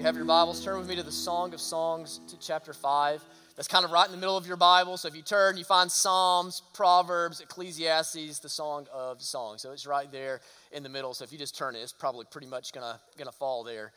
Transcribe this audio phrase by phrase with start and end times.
[0.00, 3.22] you have your Bibles, turn with me to the Song of Songs to chapter 5.
[3.54, 4.96] That's kind of right in the middle of your Bible.
[4.96, 9.60] So if you turn, you find Psalms, Proverbs, Ecclesiastes, the Song of Songs.
[9.60, 10.40] So it's right there
[10.72, 11.12] in the middle.
[11.12, 13.92] So if you just turn it, it's probably pretty much gonna, gonna fall there.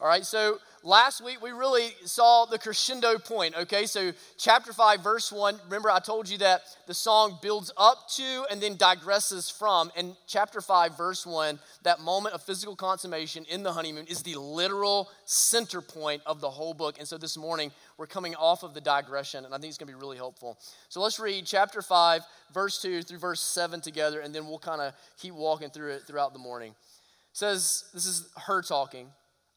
[0.00, 3.86] All right, so last week we really saw the crescendo point, okay?
[3.86, 8.46] So, chapter 5, verse 1, remember I told you that the song builds up to
[8.50, 9.90] and then digresses from.
[9.96, 14.38] And chapter 5, verse 1, that moment of physical consummation in the honeymoon is the
[14.38, 16.98] literal center point of the whole book.
[16.98, 19.92] And so, this morning we're coming off of the digression, and I think it's gonna
[19.92, 20.58] be really helpful.
[20.88, 22.22] So, let's read chapter 5,
[22.52, 26.02] verse 2 through verse 7 together, and then we'll kind of keep walking through it
[26.06, 26.70] throughout the morning.
[26.70, 29.08] It says, This is her talking.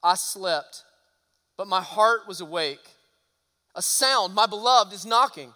[0.03, 0.83] I slept,
[1.57, 2.95] but my heart was awake.
[3.75, 5.53] A sound, my beloved, is knocking.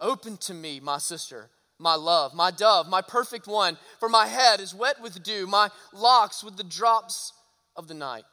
[0.00, 4.60] Open to me, my sister, my love, my dove, my perfect one, for my head
[4.60, 7.32] is wet with dew, my locks with the drops
[7.76, 8.24] of the night.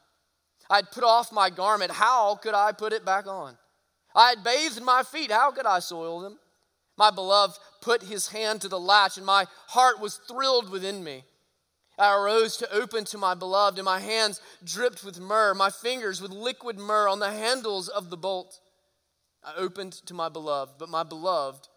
[0.69, 3.57] I had put off my garment, how could I put it back on?
[4.15, 6.39] I had bathed my feet, how could I soil them?
[6.97, 11.23] My beloved put his hand to the latch, and my heart was thrilled within me.
[12.01, 16.19] I arose to open to my beloved, and my hands dripped with myrrh, my fingers
[16.19, 18.59] with liquid myrrh on the handles of the bolt.
[19.43, 21.67] I opened to my beloved, but my beloved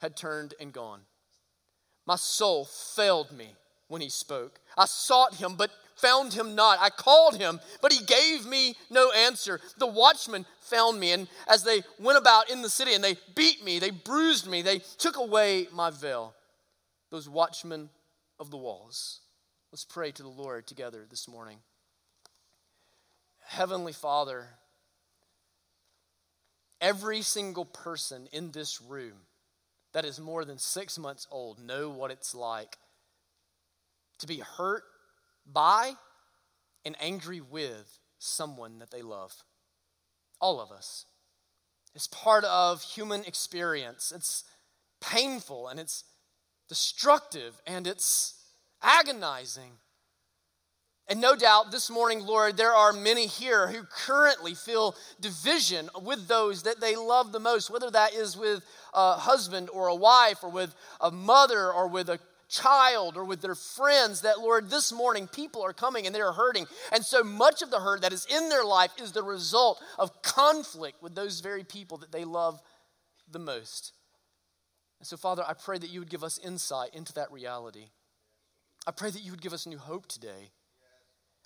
[0.00, 1.00] had turned and gone.
[2.06, 3.48] My soul failed me
[3.88, 4.60] when he spoke.
[4.78, 6.78] I sought him, but found him not.
[6.80, 9.60] I called him, but he gave me no answer.
[9.78, 13.64] The watchmen found me, and as they went about in the city, and they beat
[13.64, 16.32] me, they bruised me, they took away my veil.
[17.10, 17.90] Those watchmen
[18.38, 19.22] of the walls.
[19.74, 21.58] Let's pray to the Lord together this morning.
[23.44, 24.50] Heavenly Father,
[26.80, 29.22] every single person in this room
[29.92, 32.78] that is more than six months old know what it's like
[34.18, 34.84] to be hurt
[35.44, 35.94] by
[36.84, 39.42] and angry with someone that they love.
[40.40, 41.04] All of us.
[41.96, 44.12] It's part of human experience.
[44.14, 44.44] It's
[45.00, 46.04] painful and it's
[46.68, 48.34] destructive and it's
[48.84, 49.72] agonizing.
[51.06, 56.28] And no doubt this morning, Lord, there are many here who currently feel division with
[56.28, 58.64] those that they love the most, whether that is with
[58.94, 63.42] a husband or a wife, or with a mother, or with a child, or with
[63.42, 64.22] their friends.
[64.22, 66.66] That, Lord, this morning people are coming and they are hurting.
[66.90, 70.22] And so much of the hurt that is in their life is the result of
[70.22, 72.62] conflict with those very people that they love
[73.30, 73.92] the most.
[75.00, 77.90] And so, Father, I pray that you would give us insight into that reality.
[78.86, 80.50] I pray that you would give us new hope today.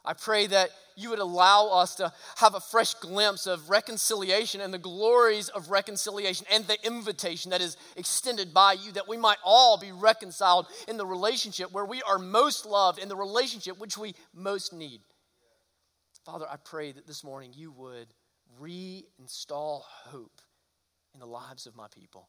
[0.04, 4.72] I pray that you would allow us to have a fresh glimpse of reconciliation and
[4.72, 9.38] the glories of reconciliation and the invitation that is extended by you, that we might
[9.44, 13.98] all be reconciled in the relationship where we are most loved, in the relationship which
[13.98, 15.00] we most need.
[16.24, 18.08] Father, I pray that this morning you would
[18.60, 20.40] reinstall hope
[21.12, 22.28] in the lives of my people.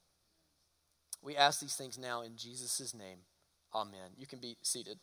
[1.21, 3.19] We ask these things now in Jesus' name.
[3.73, 4.11] Amen.
[4.17, 4.97] You can be seated.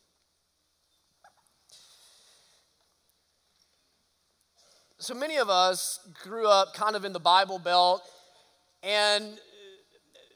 [4.99, 8.03] So many of us grew up kind of in the Bible Belt,
[8.83, 9.39] and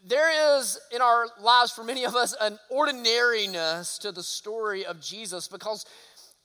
[0.07, 5.01] there is in our lives for many of us an ordinariness to the story of
[5.01, 5.87] Jesus because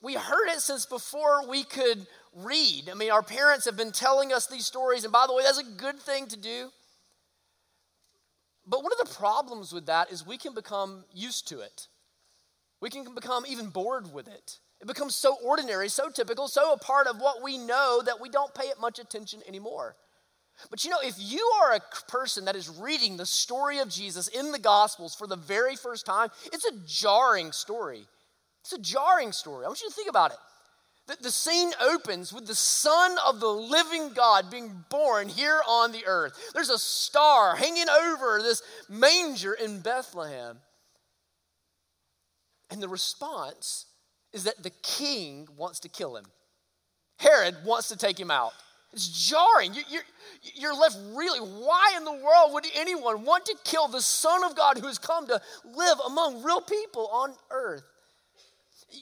[0.02, 2.88] we heard it since before we could read.
[2.90, 5.58] I mean, our parents have been telling us these stories, and by the way, that's
[5.58, 6.70] a good thing to do.
[8.66, 11.88] But one of the problems with that is we can become used to it.
[12.80, 14.58] We can become even bored with it.
[14.80, 18.28] It becomes so ordinary, so typical, so a part of what we know that we
[18.28, 19.96] don't pay it much attention anymore.
[20.70, 24.28] But you know, if you are a person that is reading the story of Jesus
[24.28, 28.06] in the Gospels for the very first time, it's a jarring story.
[28.62, 29.64] It's a jarring story.
[29.64, 30.38] I want you to think about it.
[31.06, 35.92] The, the scene opens with the Son of the living God being born here on
[35.92, 36.50] the earth.
[36.52, 40.58] There's a star hanging over this manger in Bethlehem.
[42.70, 43.86] And the response
[44.32, 46.26] is that the king wants to kill him.
[47.18, 48.52] Herod wants to take him out.
[48.92, 49.74] It's jarring.
[49.74, 50.02] You're,
[50.54, 54.56] you're, left really, why in the world would anyone want to kill the Son of
[54.56, 57.82] God who has come to live among real people on earth?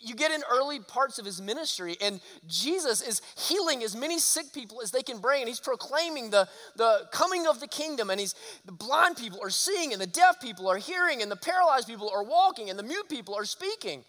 [0.02, 4.52] You get in early parts of his ministry, and Jesus is healing as many sick
[4.52, 8.18] people as they can bring, and he's proclaiming the, the coming of the kingdom, and
[8.18, 11.88] he's the blind people are seeing, and the deaf people are hearing, and the paralyzed
[11.88, 14.04] people are walking, and the mute people are speaking.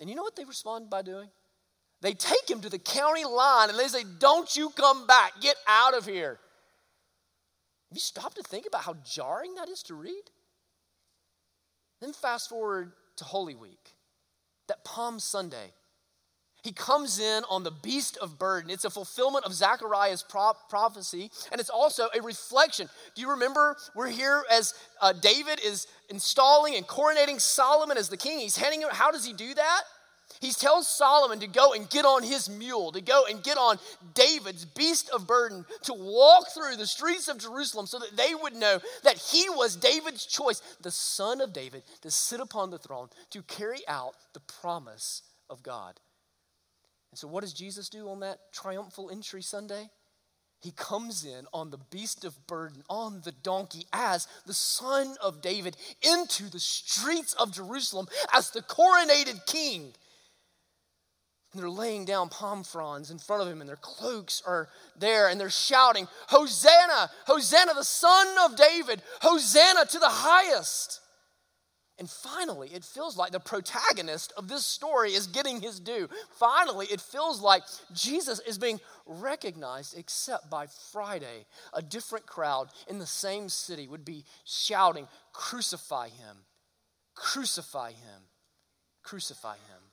[0.00, 1.28] And you know what they respond by doing?
[2.00, 5.56] They take him to the county line and they say, Don't you come back, get
[5.66, 6.38] out of here.
[7.88, 10.22] Have you stopped to think about how jarring that is to read?
[12.00, 13.94] Then fast forward to Holy Week
[14.68, 15.72] that Palm Sunday.
[16.62, 18.68] He comes in on the beast of burden.
[18.68, 22.88] It's a fulfillment of Zechariah's pro- prophecy, and it's also a reflection.
[23.14, 28.16] Do you remember we're here as uh, David is installing and coronating Solomon as the
[28.16, 28.40] king?
[28.40, 29.82] He's handing him, how does he do that?
[30.40, 33.78] He tells Solomon to go and get on his mule, to go and get on
[34.14, 38.54] David's beast of burden, to walk through the streets of Jerusalem so that they would
[38.54, 43.08] know that he was David's choice, the son of David, to sit upon the throne,
[43.30, 45.98] to carry out the promise of God.
[47.10, 49.90] And so, what does Jesus do on that triumphal entry Sunday?
[50.60, 55.40] He comes in on the beast of burden, on the donkey, as the son of
[55.40, 59.94] David, into the streets of Jerusalem as the coronated king.
[61.52, 64.68] And they're laying down palm fronds in front of him, and their cloaks are
[64.98, 67.10] there, and they're shouting, Hosanna!
[67.26, 69.02] Hosanna, the son of David!
[69.22, 71.00] Hosanna to the highest!
[71.98, 76.08] And finally, it feels like the protagonist of this story is getting his due.
[76.38, 83.00] Finally, it feels like Jesus is being recognized, except by Friday, a different crowd in
[83.00, 86.36] the same city would be shouting, Crucify him,
[87.16, 88.22] crucify him,
[89.02, 89.87] crucify him.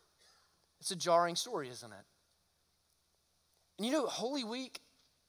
[0.86, 2.06] It's a jarring story, isn't it?
[3.80, 4.80] And you know, Holy Week,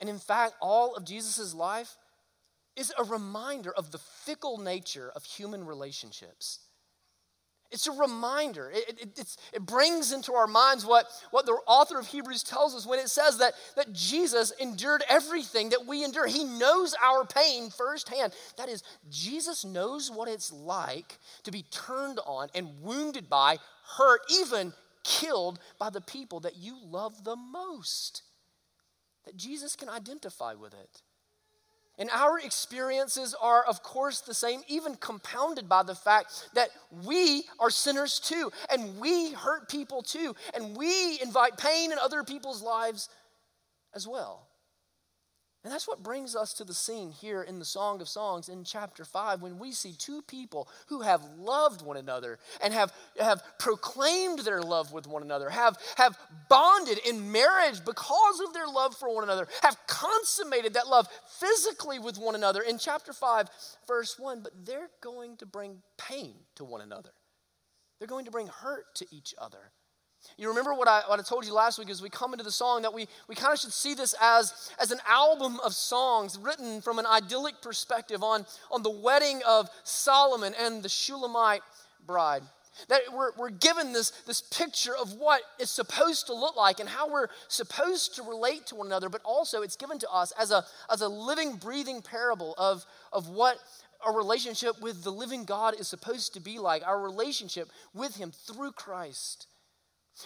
[0.01, 1.97] and in fact, all of Jesus' life,
[2.77, 6.59] is a reminder of the fickle nature of human relationships.
[7.71, 8.71] It's a reminder.
[8.71, 12.87] It, it, it, brings into our minds what, what the author of Hebrews tells us
[12.87, 16.27] when it says that, that Jesus endured everything that we endure.
[16.27, 18.35] He knows our pain firsthand.
[18.59, 23.57] That is, Jesus knows what it's like to be turned on and wounded by,
[23.97, 24.75] hurt, even
[25.07, 28.23] killed by the people that you love the most.
[29.25, 31.03] That Jesus can identify with it.
[31.99, 36.69] And our experiences are, of course, the same, even compounded by the fact that
[37.05, 42.23] we are sinners too, and we hurt people too, and we invite pain in other
[42.23, 43.09] people's lives
[43.95, 44.46] as well.
[45.67, 48.63] And that's what brings us to the scene here in the Song of Songs in
[48.63, 53.43] chapter 5 when we see two people who have loved one another and have, have
[53.59, 56.17] proclaimed their love with one another, have, have
[56.49, 61.99] bonded in marriage because of their love for one another, have consummated that love physically
[61.99, 63.49] with one another in chapter 5,
[63.89, 64.43] verse 1.
[64.45, 67.11] But they're going to bring pain to one another,
[67.99, 69.73] they're going to bring hurt to each other.
[70.39, 72.51] You remember what I, what I told you last week as we come into the
[72.51, 76.39] song that we, we kind of should see this as, as an album of songs
[76.39, 81.63] written from an idyllic perspective on, on the wedding of Solomon and the Shulamite
[82.07, 82.43] bride.
[82.89, 86.89] That we're, we're given this, this picture of what it's supposed to look like and
[86.89, 90.51] how we're supposed to relate to one another, but also it's given to us as
[90.51, 90.63] a,
[90.93, 92.85] as a living, breathing parable of,
[93.15, 93.57] of what
[94.05, 98.31] our relationship with the living God is supposed to be like, our relationship with Him
[98.31, 99.47] through Christ.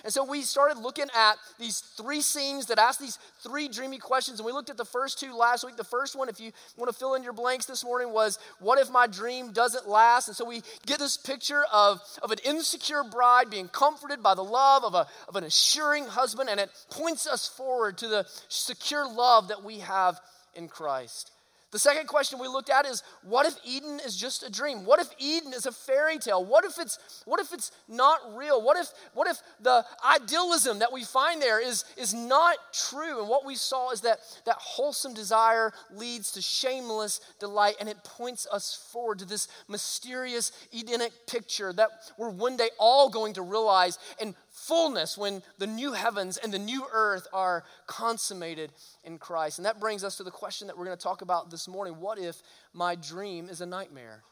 [0.05, 4.39] And so we started looking at these three scenes that ask these three dreamy questions.
[4.39, 5.77] And we looked at the first two last week.
[5.77, 8.79] The first one, if you want to fill in your blanks this morning, was what
[8.79, 10.29] if my dream doesn't last?
[10.29, 14.45] And so we get this picture of, of an insecure bride being comforted by the
[14.45, 16.49] love of, a, of an assuring husband.
[16.49, 20.21] And it points us forward to the secure love that we have
[20.55, 21.33] in Christ.
[21.73, 24.85] The second question we looked at is what if Eden is just a dream?
[24.85, 26.45] What if Eden is a fairy tale?
[26.45, 28.61] What if it's what if it's not real?
[28.61, 33.21] What if what if the idealism that we find there is is not true?
[33.21, 38.03] And what we saw is that that wholesome desire leads to shameless delight and it
[38.03, 43.43] points us forward to this mysterious Edenic picture that we're one day all going to
[43.43, 48.73] realize and fullness when the new heavens and the new earth are consummated
[49.05, 49.59] in Christ.
[49.59, 51.99] And that brings us to the question that we're going to talk about this morning
[51.99, 54.23] What if my dream is a nightmare?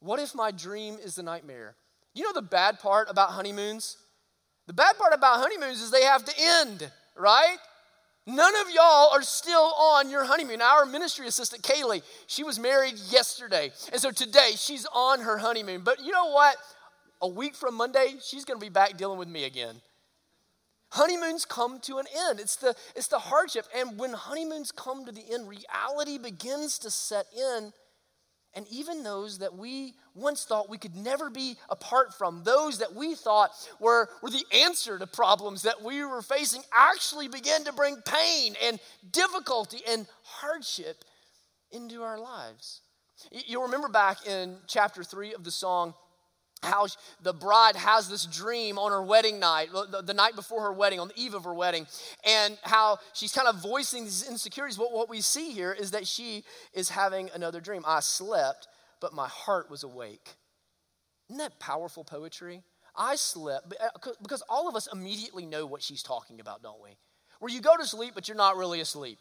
[0.00, 1.74] What if my dream is a nightmare?
[2.14, 3.96] You know the bad part about honeymoons?
[4.66, 7.56] The bad part about honeymoons is they have to end, right?
[8.26, 10.60] None of y'all are still on your honeymoon.
[10.60, 13.70] Our ministry assistant, Kaylee, she was married yesterday.
[13.92, 15.82] And so today she's on her honeymoon.
[15.84, 16.56] But you know what?
[17.20, 19.80] A week from Monday, she's going to be back dealing with me again.
[20.90, 22.40] Honeymoons come to an end.
[22.40, 23.66] It's the, it's the hardship.
[23.76, 27.72] And when honeymoons come to the end, reality begins to set in.
[28.54, 32.94] And even those that we once thought we could never be apart from, those that
[32.94, 37.72] we thought were, were the answer to problems that we were facing, actually begin to
[37.74, 38.80] bring pain and
[39.10, 41.04] difficulty and hardship
[41.70, 42.80] into our lives.
[43.30, 45.92] You'll remember back in chapter 3 of the song,
[46.66, 46.86] how
[47.22, 51.00] the bride has this dream on her wedding night, the, the, night before her wedding,
[51.00, 51.86] on the eve of her wedding,
[52.24, 54.78] and how she's kind of voicing these insecurities.
[54.78, 56.44] What, we see here is that she
[56.74, 57.82] is having another dream.
[57.86, 58.68] I slept,
[59.00, 60.34] but my heart was awake.
[61.28, 62.62] Isn't that powerful poetry?
[62.94, 66.96] I slept, uh, because all of us immediately know what she's talking about, don't we?
[67.40, 69.18] Where you go to sleep, but you're not really asleep.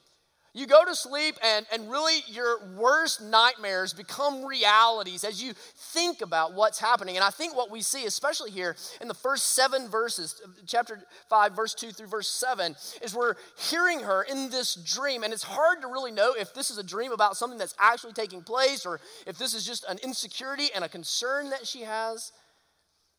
[0.56, 6.22] You go to sleep, and, and really your worst nightmares become realities as you think
[6.22, 7.18] about what's happening.
[7.18, 11.54] And I think what we see, especially here in the first seven verses, chapter 5,
[11.54, 13.36] verse 2 through verse 7, is we're
[13.70, 15.24] hearing her in this dream.
[15.24, 18.14] And it's hard to really know if this is a dream about something that's actually
[18.14, 22.32] taking place or if this is just an insecurity and a concern that she has.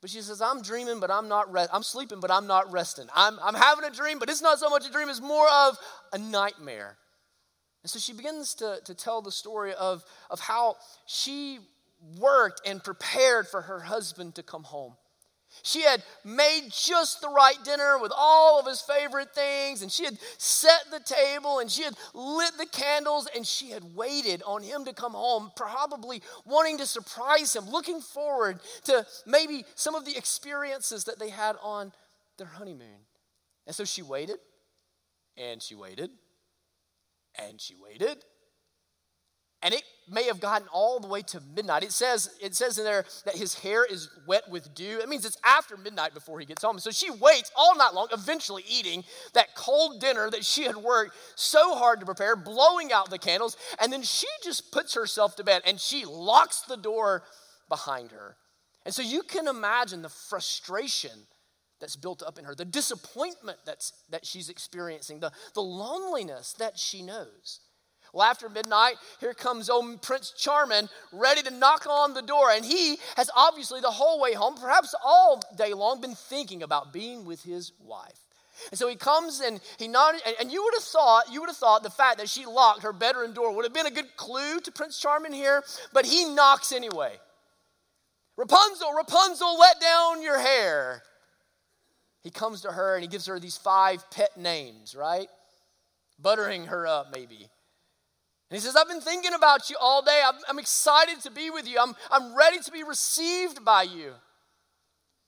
[0.01, 3.09] But she says, I'm dreaming, but I'm not re- I'm sleeping, but I'm not resting.
[3.15, 5.77] I'm, I'm having a dream, but it's not so much a dream, it's more of
[6.15, 6.97] a nightmare.
[7.87, 10.75] And so she begins to, to tell the story of, of how
[11.07, 11.61] she
[12.19, 14.95] worked and prepared for her husband to come home.
[15.63, 20.05] She had made just the right dinner with all of his favorite things, and she
[20.05, 24.65] had set the table, and she had lit the candles, and she had waited on
[24.65, 30.05] him to come home, probably wanting to surprise him, looking forward to maybe some of
[30.05, 31.93] the experiences that they had on
[32.37, 33.07] their honeymoon.
[33.65, 34.39] And so she waited,
[35.37, 36.11] and she waited,
[37.39, 38.25] and she waited.
[39.63, 41.83] And it may have gotten all the way to midnight.
[41.83, 45.01] It says, it says in there that his hair is wet with dew.
[45.01, 46.79] It means it's after midnight before he gets home.
[46.79, 49.03] So she waits all night long, eventually eating
[49.33, 53.57] that cold dinner that she had worked so hard to prepare, blowing out the candles.
[53.81, 57.25] And then she just puts herself to bed and she locks the door
[57.69, 58.37] behind her.
[58.85, 61.27] And so you can imagine the frustration
[61.81, 66.79] that's built up in her, the disappointment that's, that she's experiencing, the, the loneliness that
[66.79, 67.61] she knows.
[68.13, 72.51] Well, after midnight, here comes old Prince Charming ready to knock on the door.
[72.51, 76.93] And he has obviously the whole way home, perhaps all day long, been thinking about
[76.93, 78.21] being with his wife.
[78.71, 81.59] And so he comes and he nodded, and you would have thought, you would have
[81.59, 84.61] thought the fact that she locked her bedroom door would have been a good clue
[84.61, 87.17] to Prince Charming here, but he knocks anyway.
[88.39, 91.03] Rapunzel, Rapunzel, let down your hair
[92.27, 95.29] he comes to her and he gives her these five pet names, right?
[96.19, 97.37] Buttering her up, maybe.
[97.37, 97.49] And
[98.51, 100.21] he says, I've been thinking about you all day.
[100.27, 101.79] I'm, I'm excited to be with you.
[101.81, 104.13] I'm, I'm ready to be received by you.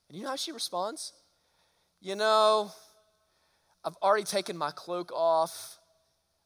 [0.09, 1.13] And you know how she responds?
[2.01, 2.73] You know,
[3.85, 5.79] I've already taken my cloak off.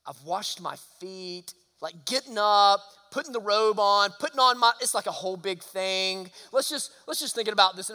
[0.06, 4.94] I've washed my feet, like getting up, putting the robe on, putting on my it's
[4.94, 6.30] like a whole big thing.
[6.52, 7.90] Let's just let's just think about this.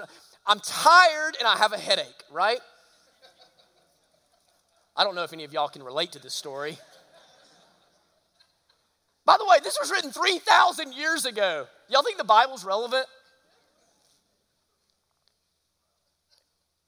[0.47, 2.59] I'm tired and I have a headache, right?
[4.95, 6.77] I don't know if any of y'all can relate to this story.
[9.25, 11.67] By the way, this was written 3,000 years ago.
[11.89, 13.05] Y'all think the Bible's relevant?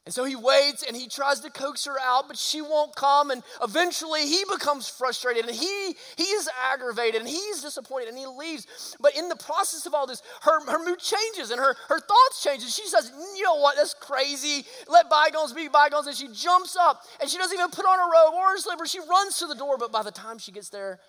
[0.09, 3.29] And so he waits and he tries to coax her out, but she won't come.
[3.29, 8.25] And eventually he becomes frustrated and he, he is aggravated and he's disappointed and he
[8.25, 8.95] leaves.
[8.99, 12.43] But in the process of all this, her, her mood changes and her, her thoughts
[12.43, 12.75] changes.
[12.75, 13.75] She says, You know what?
[13.75, 14.65] That's crazy.
[14.87, 16.07] Let bygones be bygones.
[16.07, 18.87] And she jumps up and she doesn't even put on a robe or a slipper.
[18.87, 20.99] She runs to the door, but by the time she gets there,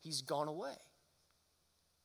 [0.00, 0.72] he's gone away.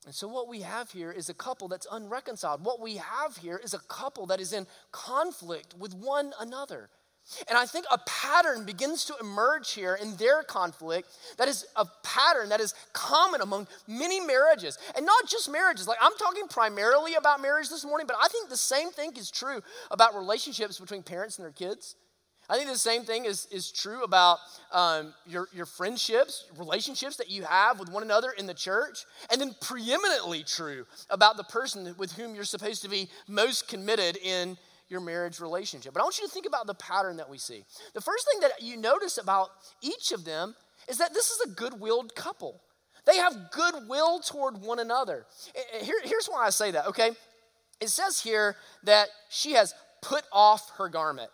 [0.05, 2.65] And so, what we have here is a couple that's unreconciled.
[2.65, 6.89] What we have here is a couple that is in conflict with one another.
[7.47, 11.07] And I think a pattern begins to emerge here in their conflict
[11.37, 14.77] that is a pattern that is common among many marriages.
[14.95, 15.87] And not just marriages.
[15.87, 19.31] Like, I'm talking primarily about marriage this morning, but I think the same thing is
[19.31, 21.95] true about relationships between parents and their kids.
[22.49, 24.39] I think the same thing is, is true about
[24.71, 29.39] um, your, your friendships, relationships that you have with one another in the church, and
[29.39, 34.57] then preeminently true about the person with whom you're supposed to be most committed in
[34.89, 35.93] your marriage relationship.
[35.93, 37.63] But I want you to think about the pattern that we see.
[37.93, 39.49] The first thing that you notice about
[39.81, 40.53] each of them
[40.89, 42.59] is that this is a good willed couple.
[43.05, 45.25] They have goodwill toward one another.
[45.81, 47.11] Here, here's why I say that, okay?
[47.79, 51.29] It says here that she has put off her garment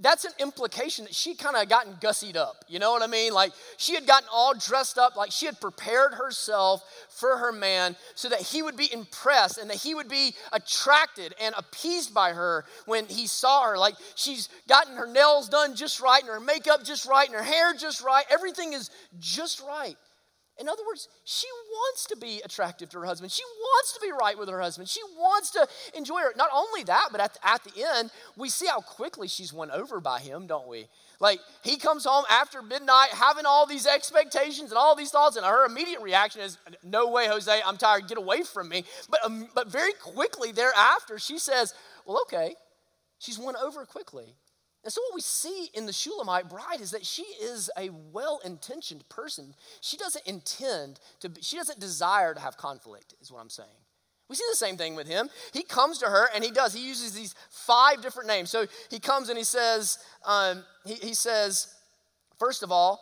[0.00, 2.64] that's an implication that she kind of gotten gussied up.
[2.68, 3.32] You know what I mean?
[3.32, 7.96] Like she had gotten all dressed up, like she had prepared herself for her man
[8.14, 12.32] so that he would be impressed and that he would be attracted and appeased by
[12.32, 13.78] her when he saw her.
[13.78, 17.42] Like she's gotten her nails done just right and her makeup just right and her
[17.42, 18.24] hair just right.
[18.30, 19.96] Everything is just right.
[20.60, 23.32] In other words, she wants to be attractive to her husband.
[23.32, 24.88] She wants to be right with her husband.
[24.90, 26.32] She wants to enjoy her.
[26.36, 30.00] Not only that, but at, at the end, we see how quickly she's won over
[30.00, 30.86] by him, don't we?
[31.18, 35.46] Like, he comes home after midnight having all these expectations and all these thoughts, and
[35.46, 38.84] her immediate reaction is, No way, Jose, I'm tired, get away from me.
[39.08, 41.74] But, um, but very quickly thereafter, she says,
[42.04, 42.54] Well, okay.
[43.18, 44.34] She's won over quickly.
[44.82, 48.40] And so, what we see in the Shulamite bride is that she is a well
[48.44, 49.54] intentioned person.
[49.82, 53.68] She doesn't intend to, she doesn't desire to have conflict, is what I'm saying.
[54.30, 55.28] We see the same thing with him.
[55.52, 56.72] He comes to her and he does.
[56.72, 58.48] He uses these five different names.
[58.48, 61.74] So he comes and he says, um, he, he says,
[62.38, 63.00] first of all,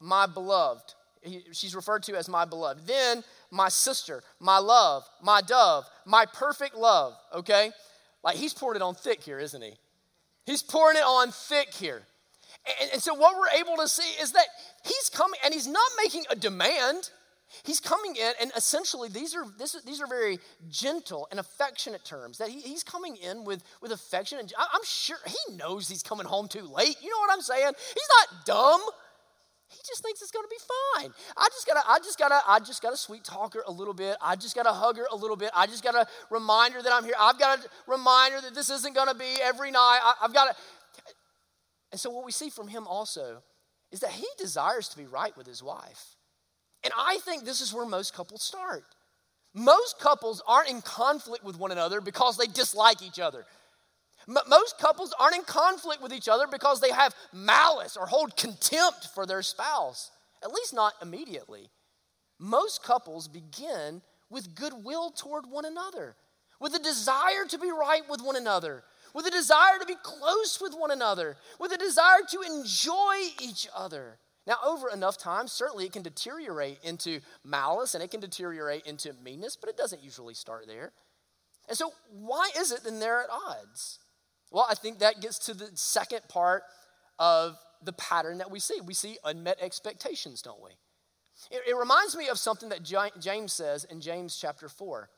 [0.00, 0.94] my beloved.
[1.20, 2.86] He, she's referred to as my beloved.
[2.86, 7.14] Then my sister, my love, my dove, my perfect love.
[7.34, 7.72] Okay?
[8.22, 9.72] Like he's poured it on thick here, isn't he?
[10.46, 12.02] He's pouring it on thick here.
[12.80, 14.46] And, and so what we're able to see is that
[14.84, 17.10] he's coming and he's not making a demand.
[17.62, 22.38] He's coming in, and essentially these are this, these are very gentle and affectionate terms.
[22.38, 26.26] That he, he's coming in with with affection, and I'm sure he knows he's coming
[26.26, 26.96] home too late.
[27.00, 27.72] You know what I'm saying?
[27.94, 28.80] He's not dumb.
[29.68, 30.56] He just thinks it's to be
[31.02, 31.12] fine.
[31.36, 34.16] I just gotta, I just gotta, I just gotta sweet talk her a little bit.
[34.22, 35.50] I just gotta hug her a little bit.
[35.54, 37.14] I just gotta remind her that I'm here.
[37.18, 40.00] I've got to remind her that this isn't to be every night.
[40.02, 40.56] I, I've got to.
[41.90, 43.42] And so what we see from him also
[43.90, 46.16] is that he desires to be right with his wife.
[46.84, 48.84] And I think this is where most couples start.
[49.54, 53.46] Most couples aren't in conflict with one another because they dislike each other.
[54.28, 58.36] M- most couples aren't in conflict with each other because they have malice or hold
[58.36, 60.10] contempt for their spouse,
[60.42, 61.70] at least not immediately.
[62.38, 66.16] Most couples begin with goodwill toward one another,
[66.60, 68.82] with a desire to be right with one another,
[69.14, 73.68] with a desire to be close with one another, with a desire to enjoy each
[73.74, 74.18] other.
[74.46, 79.12] Now, over enough time, certainly it can deteriorate into malice and it can deteriorate into
[79.24, 80.92] meanness, but it doesn't usually start there.
[81.68, 83.98] And so, why is it then they're at odds?
[84.50, 86.62] Well, I think that gets to the second part
[87.18, 88.80] of the pattern that we see.
[88.84, 90.70] We see unmet expectations, don't we?
[91.50, 95.10] It, it reminds me of something that James says in James chapter 4.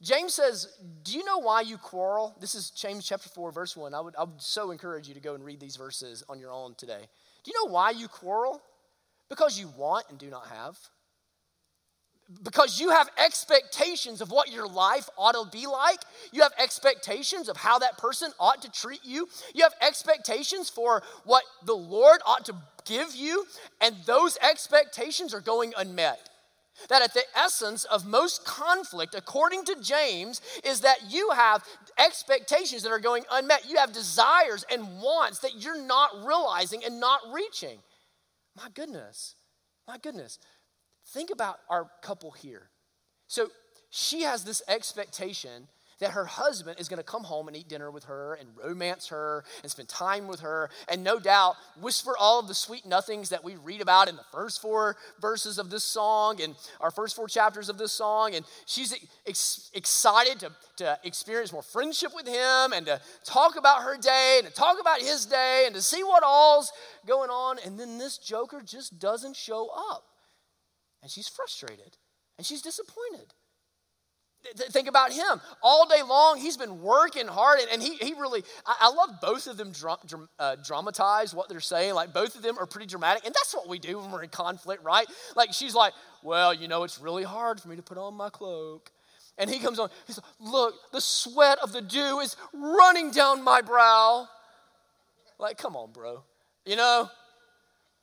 [0.00, 0.68] James says,
[1.02, 2.36] Do you know why you quarrel?
[2.40, 3.94] This is James chapter 4, verse 1.
[3.94, 6.52] I would, I would so encourage you to go and read these verses on your
[6.52, 7.08] own today.
[7.44, 8.62] Do you know why you quarrel?
[9.28, 10.78] Because you want and do not have.
[12.42, 16.00] Because you have expectations of what your life ought to be like.
[16.32, 19.28] You have expectations of how that person ought to treat you.
[19.54, 23.44] You have expectations for what the Lord ought to give you.
[23.80, 26.28] And those expectations are going unmet.
[26.88, 31.62] That at the essence of most conflict, according to James, is that you have
[31.98, 33.68] expectations that are going unmet.
[33.68, 37.78] You have desires and wants that you're not realizing and not reaching.
[38.56, 39.34] My goodness,
[39.86, 40.38] my goodness.
[41.06, 42.70] Think about our couple here.
[43.26, 43.48] So
[43.90, 45.68] she has this expectation
[46.02, 49.06] that her husband is going to come home and eat dinner with her and romance
[49.06, 53.28] her and spend time with her and no doubt whisper all of the sweet nothings
[53.28, 57.14] that we read about in the first four verses of this song and our first
[57.14, 58.34] four chapters of this song.
[58.34, 58.92] And she's
[59.26, 64.40] ex- excited to, to experience more friendship with him and to talk about her day
[64.40, 66.72] and to talk about his day and to see what all's
[67.06, 67.58] going on.
[67.64, 70.04] And then this joker just doesn't show up
[71.02, 71.96] and she's frustrated
[72.38, 73.34] and she's disappointed
[74.54, 75.40] Think about him.
[75.62, 79.46] All day long, he's been working hard, and, he, he really, I, I love both
[79.46, 79.98] of them dra-
[80.38, 81.94] uh, dramatize what they're saying.
[81.94, 84.30] Like, both of them are pretty dramatic, and that's what we do when we're in
[84.30, 85.06] conflict, right?
[85.36, 85.92] Like, she's like,
[86.24, 88.90] Well, you know, it's really hard for me to put on my cloak.
[89.38, 93.44] And he comes on, he's like, Look, the sweat of the dew is running down
[93.44, 94.28] my brow.
[95.38, 96.24] Like, come on, bro.
[96.66, 97.08] You know,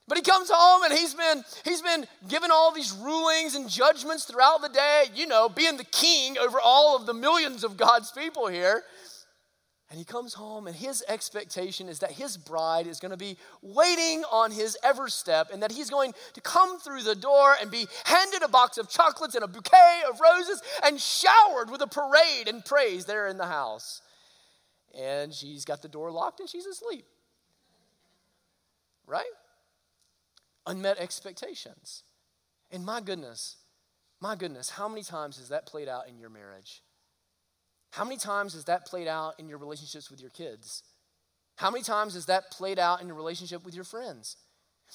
[0.10, 4.26] but he comes home and he's been he's been given all these rulings and judgments
[4.26, 8.12] throughout the day, you know, being the king over all of the millions of God's
[8.12, 8.84] people here.
[9.92, 13.38] And he comes home, and his expectation is that his bride is going to be
[13.64, 17.72] waiting on his ever step, and that he's going to come through the door and
[17.72, 21.88] be handed a box of chocolates and a bouquet of roses and showered with a
[21.88, 24.04] parade and praise there in the house.
[24.96, 27.06] And she's got the door locked and she's asleep.
[29.08, 29.26] Right?
[30.70, 32.04] Unmet expectations.
[32.72, 33.58] And my goodness,
[34.22, 36.84] my goodness, how many times has that played out in your marriage?
[37.92, 40.84] How many times has that played out in your relationships with your kids?
[41.56, 44.38] How many times has that played out in your relationship with your friends?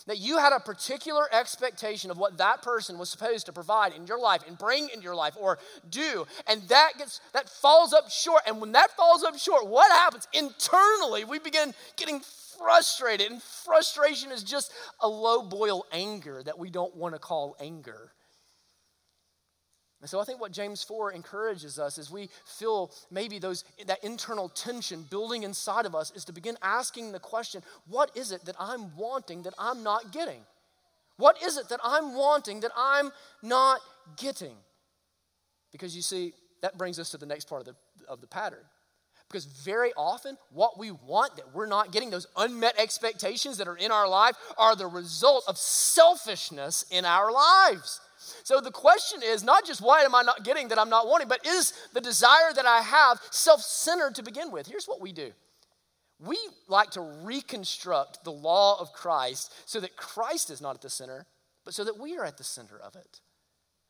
[0.06, 4.06] That you had a particular expectation of what that person was supposed to provide in
[4.06, 8.10] your life and bring into your life or do, and that gets that falls up
[8.10, 8.42] short.
[8.46, 10.26] And when that falls up short, what happens?
[10.32, 12.20] Internally, we begin getting
[12.58, 13.30] frustrated.
[13.30, 18.12] And frustration is just a low boil anger that we don't want to call anger.
[20.04, 24.04] And so I think what James 4 encourages us as we feel maybe those that
[24.04, 28.44] internal tension building inside of us is to begin asking the question, what is it
[28.44, 30.42] that I'm wanting that I'm not getting?
[31.16, 33.12] What is it that I'm wanting that I'm
[33.42, 33.80] not
[34.18, 34.56] getting?
[35.72, 37.74] Because you see, that brings us to the next part of the,
[38.06, 38.60] of the pattern.
[39.28, 43.76] Because very often, what we want that we're not getting, those unmet expectations that are
[43.78, 48.02] in our life, are the result of selfishness in our lives.
[48.42, 51.28] So the question is not just why am I not getting that I'm not wanting,
[51.28, 54.66] but is the desire that I have self centered to begin with?
[54.66, 55.32] Here's what we do
[56.20, 60.90] we like to reconstruct the law of Christ so that Christ is not at the
[60.90, 61.26] center,
[61.64, 63.20] but so that we are at the center of it.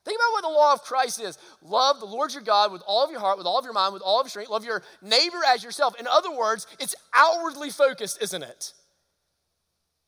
[0.04, 3.04] Think about what the law of Christ is love the Lord your God with all
[3.04, 4.50] of your heart, with all of your mind, with all of your strength.
[4.50, 5.98] Love your neighbor as yourself.
[5.98, 8.72] In other words, it's outwardly focused, isn't it?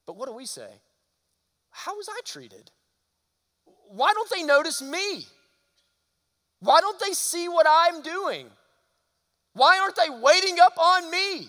[0.07, 0.69] But what do we say?
[1.71, 2.71] How was I treated?
[3.91, 5.27] Why don't they notice me?
[6.61, 8.47] Why don't they see what I'm doing?
[9.53, 11.49] Why aren't they waiting up on me?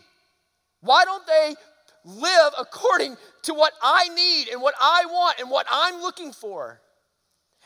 [0.82, 1.56] Why don't they
[2.06, 6.80] live according to what I need and what I want and what I'm looking for?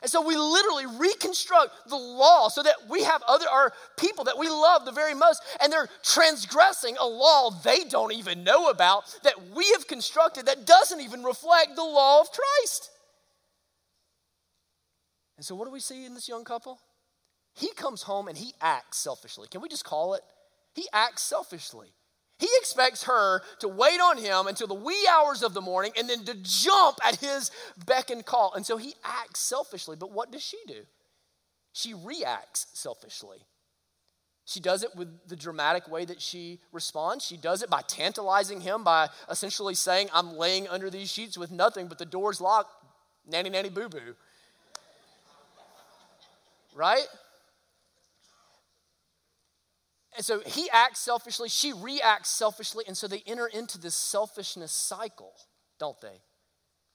[0.01, 4.37] And so we literally reconstruct the law so that we have other our people that
[4.37, 9.03] we love the very most, and they're transgressing a law they don't even know about
[9.23, 12.89] that we have constructed that doesn't even reflect the law of Christ.
[15.41, 16.79] And so, what do we see in this young couple?
[17.55, 19.47] He comes home and he acts selfishly.
[19.49, 20.21] Can we just call it?
[20.75, 21.87] He acts selfishly.
[22.37, 26.07] He expects her to wait on him until the wee hours of the morning and
[26.07, 27.49] then to jump at his
[27.87, 28.53] beck and call.
[28.53, 29.95] And so he acts selfishly.
[29.95, 30.83] But what does she do?
[31.73, 33.39] She reacts selfishly.
[34.45, 37.25] She does it with the dramatic way that she responds.
[37.25, 41.49] She does it by tantalizing him, by essentially saying, I'm laying under these sheets with
[41.49, 42.75] nothing but the door's locked.
[43.27, 44.15] Nanny, nanny, boo boo.
[46.75, 47.07] Right?
[50.15, 54.71] And so he acts selfishly, she reacts selfishly, and so they enter into this selfishness
[54.71, 55.33] cycle,
[55.79, 56.21] don't they?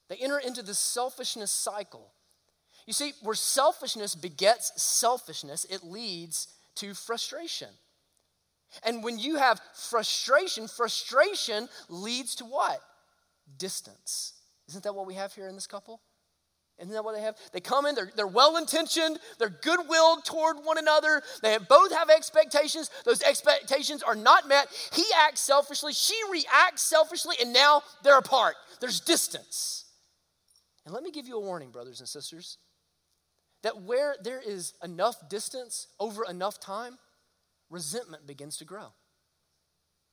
[0.07, 2.13] They enter into this selfishness cycle.
[2.85, 7.69] You see, where selfishness begets selfishness, it leads to frustration.
[8.83, 12.79] And when you have frustration, frustration leads to what?
[13.57, 14.33] Distance.
[14.69, 16.01] Isn't that what we have here in this couple?
[16.79, 17.35] Isn't that what they have?
[17.53, 21.23] They come in, they're, they're well intentioned, they're goodwill toward one another.
[21.41, 22.91] They have, both have expectations.
[23.03, 24.67] Those expectations are not met.
[24.93, 28.55] He acts selfishly, she reacts selfishly, and now they're apart.
[28.79, 29.85] There's distance.
[30.85, 32.59] And let me give you a warning, brothers and sisters,
[33.63, 36.99] that where there is enough distance over enough time,
[37.69, 38.93] resentment begins to grow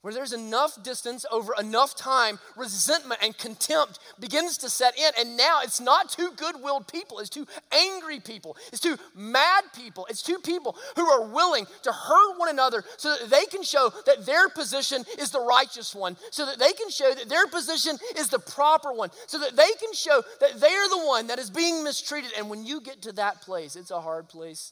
[0.05, 5.11] where there's enough distance over enough time, resentment and contempt begins to set in.
[5.19, 9.65] And now it's not two good willed people, it's two angry people, it's two mad
[9.75, 13.63] people, it's two people who are willing to hurt one another so that they can
[13.63, 17.47] show that their position is the righteous one, so that they can show that their
[17.47, 21.39] position is the proper one, so that they can show that they're the one that
[21.39, 22.31] is being mistreated.
[22.37, 24.71] And when you get to that place, it's a hard place.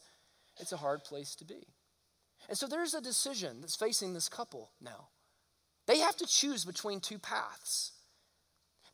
[0.61, 1.69] It's a hard place to be.
[2.51, 5.09] And so there's a decision that's facing this couple now.
[5.87, 7.93] They have to choose between two paths.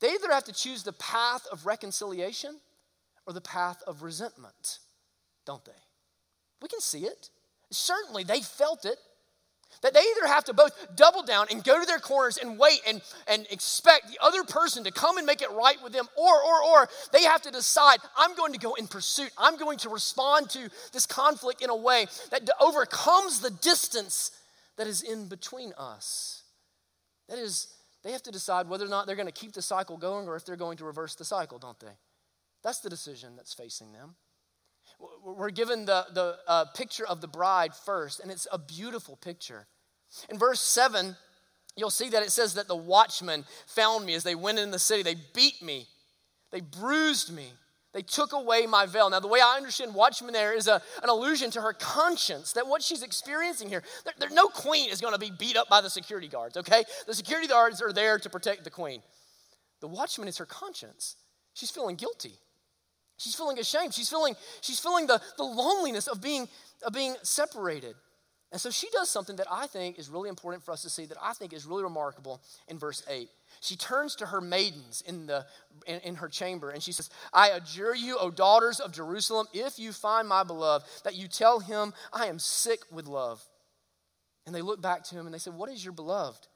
[0.01, 2.57] They either have to choose the path of reconciliation
[3.27, 4.79] or the path of resentment,
[5.45, 5.73] don't they?
[6.63, 7.31] We can see it.
[7.71, 8.99] Certainly, they felt it.
[9.83, 12.81] That they either have to both double down and go to their corners and wait
[12.89, 16.43] and, and expect the other person to come and make it right with them, or,
[16.43, 19.31] or, or they have to decide, I'm going to go in pursuit.
[19.37, 24.33] I'm going to respond to this conflict in a way that overcomes the distance
[24.79, 26.38] that is in between us.
[27.29, 29.97] That is, they have to decide whether or not they're going to keep the cycle
[29.97, 31.97] going or if they're going to reverse the cycle, don't they?
[32.63, 34.15] That's the decision that's facing them.
[35.25, 39.67] We're given the, the uh, picture of the bride first, and it's a beautiful picture.
[40.29, 41.17] In verse 7,
[41.77, 44.79] you'll see that it says that the watchmen found me as they went in the
[44.79, 45.03] city.
[45.03, 45.87] They beat me,
[46.51, 47.53] they bruised me,
[47.95, 49.09] they took away my veil.
[49.09, 52.67] Now, the way I understand watchman there is a, an allusion to her conscience that
[52.67, 55.81] what she's experiencing here, there, there, no queen is going to be beat up by
[55.81, 56.85] the security guards, okay?
[57.07, 59.03] The security guards are there to protect the queen.
[59.81, 61.17] The watchman is her conscience.
[61.55, 62.35] She's feeling guilty.
[63.17, 63.95] She's feeling ashamed.
[63.95, 66.47] She's feeling, she's feeling the, the loneliness of being,
[66.85, 67.95] of being separated.
[68.51, 71.05] And so she does something that I think is really important for us to see,
[71.07, 73.29] that I think is really remarkable in verse 8.
[73.61, 75.45] She turns to her maidens in, the,
[75.87, 79.79] in, in, her chamber and she says, I adjure you, O daughters of Jerusalem, if
[79.79, 83.45] you find my beloved, that you tell him, I am sick with love.
[84.47, 86.47] And they look back to him and they say, What is your beloved?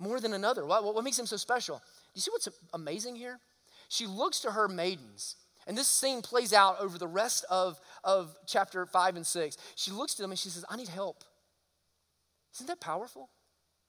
[0.00, 0.66] More than another.
[0.66, 1.80] What, what makes him so special?
[2.14, 3.38] You see what's amazing here?
[3.88, 5.36] She looks to her maidens.
[5.68, 9.56] And this scene plays out over the rest of, of chapter 5 and 6.
[9.76, 11.22] She looks to them and she says, I need help.
[12.54, 13.28] Isn't that powerful?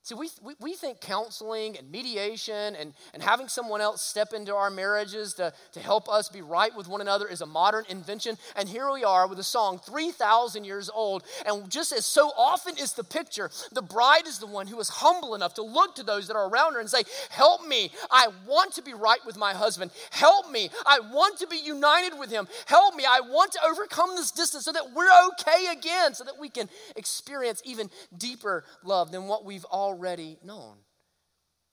[0.09, 4.55] See, we, we, we think counseling and mediation and, and having someone else step into
[4.55, 8.35] our marriages to, to help us be right with one another is a modern invention.
[8.55, 11.23] And here we are with a song 3,000 years old.
[11.45, 14.89] And just as so often is the picture, the bride is the one who is
[14.89, 17.91] humble enough to look to those that are around her and say, Help me.
[18.09, 19.91] I want to be right with my husband.
[20.09, 20.71] Help me.
[20.87, 22.47] I want to be united with him.
[22.65, 23.03] Help me.
[23.07, 26.67] I want to overcome this distance so that we're okay again, so that we can
[26.95, 30.77] experience even deeper love than what we've already already known.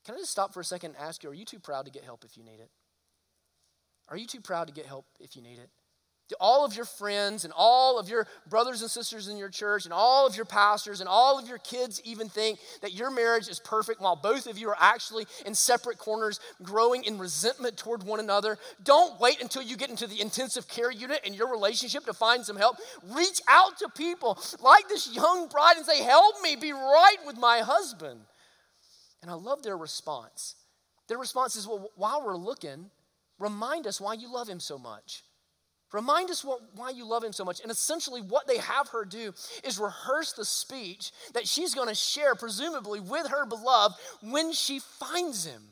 [0.04, 1.90] Can I just stop for a second and ask you, are you too proud to
[1.90, 2.70] get help if you need it?
[4.08, 5.70] Are you too proud to get help if you need it?
[6.28, 9.84] Do all of your friends and all of your brothers and sisters in your church
[9.84, 13.48] and all of your pastors and all of your kids even think that your marriage
[13.48, 18.02] is perfect while both of you are actually in separate corners growing in resentment toward
[18.02, 18.58] one another?
[18.82, 22.44] Don't wait until you get into the intensive care unit in your relationship to find
[22.44, 22.78] some help.
[23.04, 27.36] Reach out to people like this young bride and say, Help me be right with
[27.36, 28.18] my husband.
[29.22, 30.56] And I love their response.
[31.06, 32.90] Their response is, Well, while we're looking,
[33.38, 35.22] remind us why you love him so much.
[35.92, 37.60] Remind us what, why you love him so much.
[37.60, 39.32] And essentially, what they have her do
[39.64, 44.80] is rehearse the speech that she's going to share, presumably with her beloved, when she
[44.80, 45.62] finds him.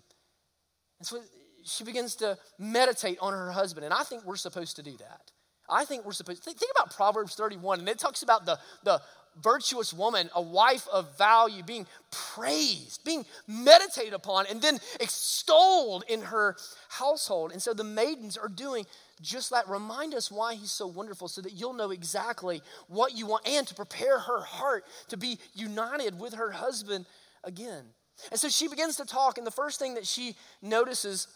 [1.01, 1.21] And so
[1.65, 3.85] she begins to meditate on her husband.
[3.85, 5.33] And I think we're supposed to do that.
[5.69, 9.01] I think we're supposed to think about Proverbs 31, and it talks about the, the
[9.43, 16.23] virtuous woman, a wife of value, being praised, being meditated upon, and then extolled in
[16.23, 16.57] her
[16.89, 17.53] household.
[17.53, 18.87] And so the maidens are doing
[19.21, 19.69] just that.
[19.69, 23.67] Remind us why he's so wonderful so that you'll know exactly what you want and
[23.67, 27.07] to prepare her heart to be united with her husband
[27.45, 27.85] again.
[28.31, 31.29] And so she begins to talk, and the first thing that she notices,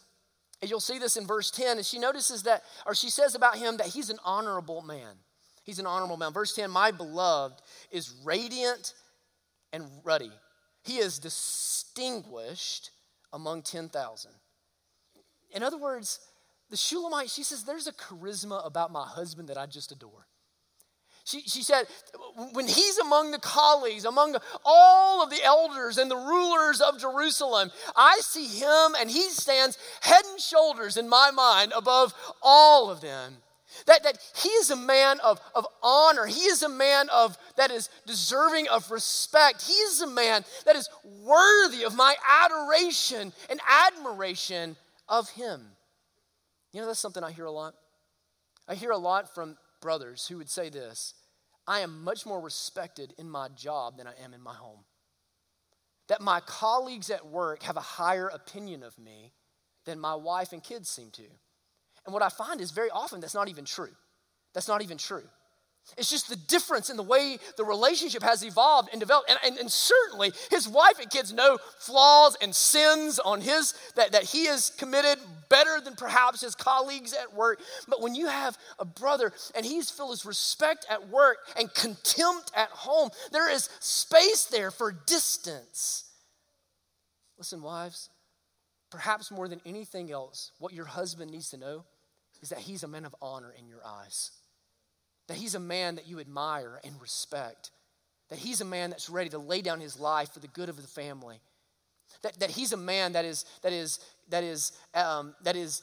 [0.61, 3.57] and you'll see this in verse 10, is she notices that, or she says about
[3.57, 5.15] him that he's an honorable man.
[5.65, 6.33] He's an honorable man.
[6.33, 7.61] Verse 10 My beloved
[7.91, 8.95] is radiant
[9.73, 10.33] and ruddy,
[10.83, 12.91] he is distinguished
[13.33, 14.31] among 10,000.
[15.51, 16.21] In other words,
[16.71, 20.27] the Shulamite, she says, There's a charisma about my husband that I just adore.
[21.29, 21.85] She, she said,
[22.55, 27.71] when he's among the colleagues, among all of the elders and the rulers of Jerusalem,
[27.95, 33.03] I see him and he stands head and shoulders in my mind above all of
[33.03, 33.37] them.
[33.85, 36.25] That, that he is a man of, of honor.
[36.25, 39.61] He is a man of that is deserving of respect.
[39.61, 44.77] He is a man that is worthy of my adoration and admiration
[45.11, 45.61] of him.
[46.73, 47.75] You know, that's something I hear a lot.
[48.67, 51.15] I hear a lot from brothers who would say this
[51.67, 54.85] I am much more respected in my job than I am in my home.
[56.09, 59.33] That my colleagues at work have a higher opinion of me
[59.85, 61.25] than my wife and kids seem to.
[62.07, 63.93] And what I find is very often that's not even true.
[64.55, 65.25] That's not even true.
[65.97, 69.31] It's just the difference in the way the relationship has evolved and developed.
[69.31, 74.13] And, and, and, certainly his wife and kids know flaws and sins on his that,
[74.13, 77.61] that he has committed better than perhaps his colleagues at work.
[77.89, 82.53] But when you have a brother and he's filled with respect at work and contempt
[82.55, 86.05] at home, there is space there for distance.
[87.39, 88.11] Listen, wives,
[88.91, 91.85] perhaps more than anything else, what your husband needs to know
[92.43, 94.33] is that he's a man of honor in your eyes
[95.29, 97.71] that he's a man that you admire and respect,
[98.31, 100.77] that he's a man that's ready to lay down his life for the good of
[100.77, 101.41] the family,
[102.23, 105.83] that, that he's a man that is, that is, that is, um, that is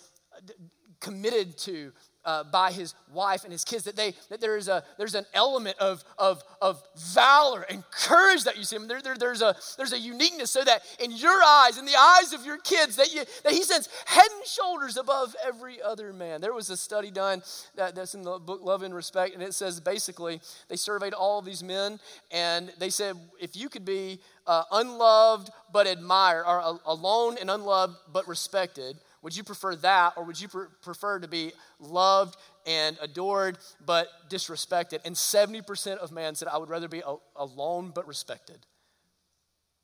[1.00, 1.92] committed to
[2.26, 5.78] uh, by his wife and his kids that they that there's a there's an element
[5.80, 6.82] of of of
[7.14, 10.82] valor and courage that you see there, there, there's a there's a uniqueness so that
[11.00, 14.28] in your eyes in the eyes of your kids that you that he sends head
[14.38, 16.42] and shoulders above every other man.
[16.42, 17.44] There was a study done
[17.76, 21.40] that, that's in the book love and respect and it says basically they surveyed all
[21.40, 22.00] of these men
[22.32, 27.50] and they said if you could be uh, unloved but admired or uh, alone and
[27.50, 32.96] unloved but respected would you prefer that, or would you prefer to be loved and
[33.02, 35.00] adored but disrespected?
[35.04, 37.02] And 70% of men said, I would rather be
[37.36, 38.68] alone but respected.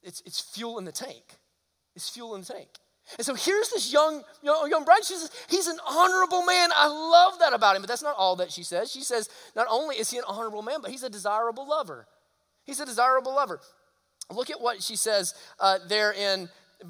[0.03, 1.23] It's, it's fuel in the tank.
[1.95, 2.69] It's fuel in the tank.
[3.17, 5.03] And so here's this young, young, young bride.
[5.05, 6.69] She says, He's an honorable man.
[6.75, 7.81] I love that about him.
[7.81, 8.91] But that's not all that she says.
[8.91, 12.05] She says, Not only is he an honorable man, but he's a desirable lover.
[12.63, 13.59] He's a desirable lover.
[14.31, 16.47] Look at what she says uh, there in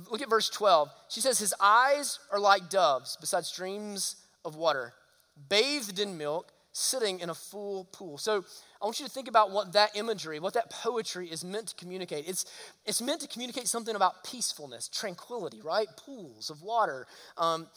[0.09, 0.89] Look at verse 12.
[1.09, 4.93] She says, His eyes are like doves beside streams of water,
[5.49, 8.17] bathed in milk, sitting in a full pool.
[8.17, 8.43] So
[8.81, 11.75] I want you to think about what that imagery, what that poetry is meant to
[11.75, 12.27] communicate.
[12.27, 12.45] It's,
[12.85, 15.87] it's meant to communicate something about peacefulness, tranquility, right?
[15.97, 17.05] Pools of water,
[17.37, 17.67] um,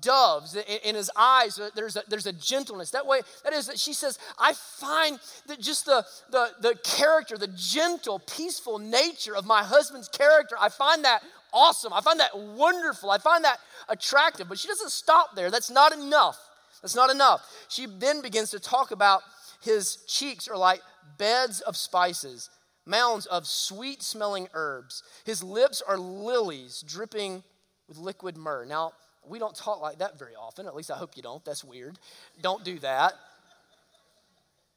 [0.00, 0.54] doves.
[0.54, 2.90] In, in, his eyes, uh, there's a, there's a gentleness.
[2.90, 7.36] That way, that is that she says, I find that just the, the, the character,
[7.36, 11.92] the gentle, peaceful nature of my husband's character, I find that awesome.
[11.92, 13.10] I find that wonderful.
[13.10, 14.48] I find that attractive.
[14.48, 15.50] But she doesn't stop there.
[15.50, 16.38] That's not enough.
[16.82, 17.48] That's not enough.
[17.68, 19.22] She then begins to talk about
[19.62, 20.80] his cheeks are like
[21.16, 22.50] beds of spices,
[22.84, 25.02] mounds of sweet smelling herbs.
[25.24, 27.44] His lips are lilies dripping
[27.88, 28.64] with liquid myrrh.
[28.64, 28.92] Now,
[29.24, 30.66] we don't talk like that very often.
[30.66, 31.44] At least I hope you don't.
[31.44, 31.98] That's weird.
[32.40, 33.12] Don't do that.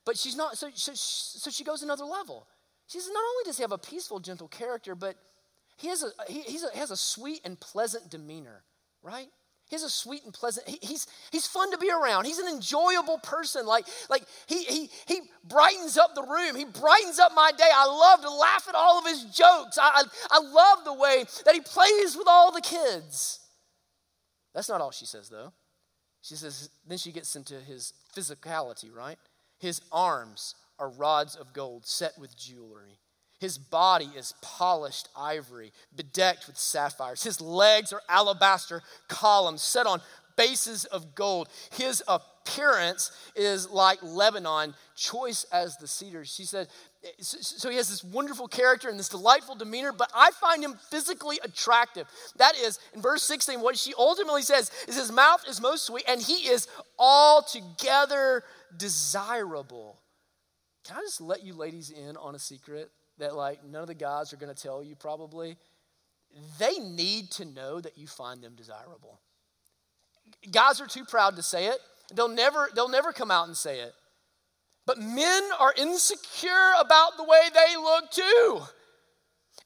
[0.06, 2.46] But she's not, so, so, so she goes another level.
[2.88, 5.16] She says, not only does he have a peaceful, gentle character, but
[5.78, 8.64] he has a, he, a, he has a sweet and pleasant demeanor,
[9.02, 9.30] right?
[9.70, 10.68] He's a sweet and pleasant.
[10.68, 12.26] He, he's he's fun to be around.
[12.26, 13.66] He's an enjoyable person.
[13.66, 16.56] Like like he he he brightens up the room.
[16.56, 17.70] He brightens up my day.
[17.74, 19.78] I love to laugh at all of his jokes.
[19.80, 23.40] I I, I love the way that he plays with all the kids.
[24.54, 25.52] That's not all she says though.
[26.22, 28.94] She says then she gets into his physicality.
[28.94, 29.18] Right,
[29.58, 33.00] his arms are rods of gold set with jewelry.
[33.40, 37.24] His body is polished ivory, bedecked with sapphires.
[37.24, 40.02] His legs are alabaster columns set on
[40.36, 41.50] bases of gold.
[41.72, 46.34] His appearance is like Lebanon, choice as the cedars.
[46.34, 46.68] She said,
[47.20, 51.40] so he has this wonderful character and this delightful demeanor, but I find him physically
[51.44, 52.08] attractive.
[52.38, 56.06] That is, in verse 16, what she ultimately says is his mouth is most sweet
[56.08, 56.68] and he is
[56.98, 58.44] altogether
[58.76, 60.00] desirable.
[60.86, 62.92] Can I just let you ladies in on a secret?
[63.18, 65.58] That like none of the guys are going to tell you probably,
[66.60, 69.20] they need to know that you find them desirable.
[70.52, 71.78] Guys are too proud to say it.
[72.14, 73.94] They'll never they'll never come out and say it.
[74.86, 78.62] But men are insecure about the way they look too.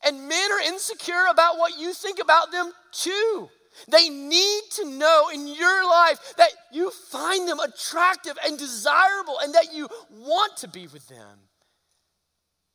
[0.05, 3.49] And men are insecure about what you think about them too.
[3.89, 9.53] They need to know in your life that you find them attractive and desirable and
[9.55, 11.48] that you want to be with them.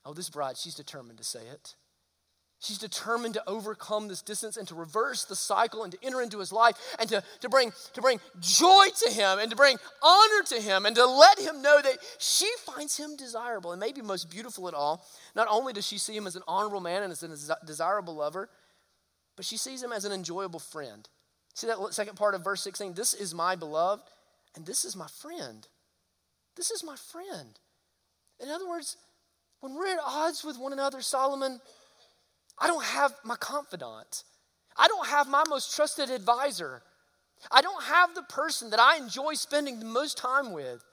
[0.05, 1.75] Oh, this bride, she's determined to say it.
[2.61, 6.38] She's determined to overcome this distance and to reverse the cycle and to enter into
[6.38, 10.43] his life and to, to, bring, to bring joy to him and to bring honor
[10.47, 13.73] to him and to let him know that she finds him desirable.
[13.73, 16.81] And maybe most beautiful at all, not only does she see him as an honorable
[16.81, 18.49] man and as a desirable lover,
[19.37, 21.07] but she sees him as an enjoyable friend.
[21.53, 22.95] See that second part of verse 16?
[22.95, 24.05] This is my beloved,
[24.57, 25.67] and this is my friend.
[26.57, 27.59] This is my friend.
[28.40, 28.97] In other words,
[29.64, 31.59] when we're at odds with one another, Solomon,
[32.59, 34.24] I don't have my confidant.
[34.77, 36.83] I don't have my most trusted advisor.
[37.50, 40.85] I don't have the person that I enjoy spending the most time with.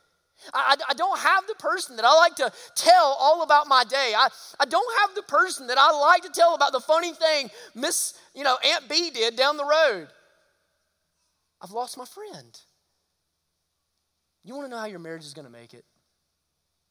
[0.54, 4.14] I, I, don't have the person that I like to tell all about my day.
[4.18, 7.50] I, I don't have the person that I like to tell about the funny thing
[7.76, 10.08] Miss, you know, Aunt B did down the road.
[11.62, 12.58] I've lost my friend.
[14.46, 15.84] You want to know how your marriage is going to make it?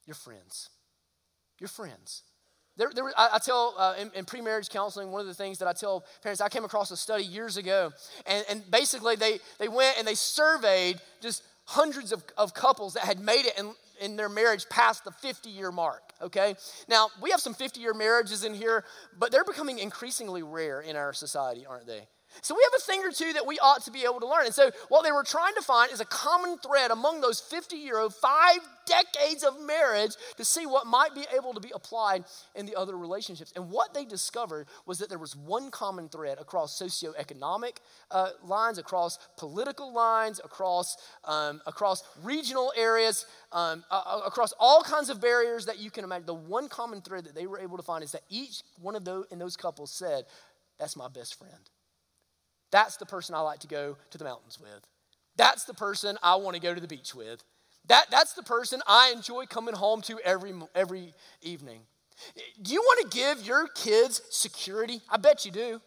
[0.06, 0.68] Your friends
[1.60, 2.22] your friends.
[2.76, 5.58] There, there, I, I tell uh, in, in pre marriage counseling, one of the things
[5.58, 7.92] that I tell parents, I came across a study years ago,
[8.26, 13.04] and, and basically they, they went and they surveyed just hundreds of, of couples that
[13.04, 16.54] had made it in, in their marriage past the 50 year mark, okay?
[16.88, 18.84] Now, we have some 50 year marriages in here,
[19.18, 22.08] but they're becoming increasingly rare in our society, aren't they?
[22.42, 24.46] So we have a thing or two that we ought to be able to learn.
[24.46, 27.76] And so what they were trying to find is a common thread among those 50
[27.76, 32.24] year old, five decades of marriage to see what might be able to be applied
[32.54, 33.52] in the other relationships.
[33.54, 37.78] And what they discovered was that there was one common thread across socioeconomic
[38.10, 45.10] uh, lines, across political lines, across, um, across regional areas, um, uh, across all kinds
[45.10, 46.26] of barriers that you can imagine.
[46.26, 49.04] The one common thread that they were able to find is that each one of
[49.04, 50.24] those in those couples said,
[50.78, 51.70] That's my best friend.
[52.70, 54.86] That's the person I like to go to the mountains with.
[55.36, 57.42] That's the person I want to go to the beach with.
[57.86, 61.80] That, that's the person I enjoy coming home to every, every evening.
[62.60, 65.00] Do you want to give your kids security?
[65.08, 65.80] I bet you do.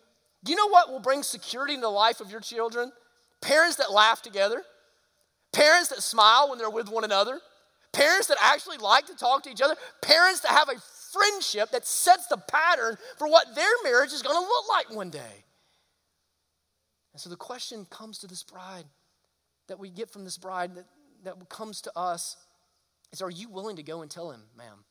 [0.44, 2.92] Do you know what will bring security in the life of your children?
[3.42, 4.64] Parents that laugh together,
[5.52, 7.40] parents that smile when they're with one another,
[7.92, 11.86] parents that actually like to talk to each other, parents that have a friendship that
[11.86, 15.44] sets the pattern for what their marriage is going to look like one day.
[17.14, 18.86] And so the question comes to this bride
[19.68, 20.86] that we get from this bride that,
[21.24, 22.38] that comes to us
[23.12, 24.84] is Are you willing to go and tell him, ma'am?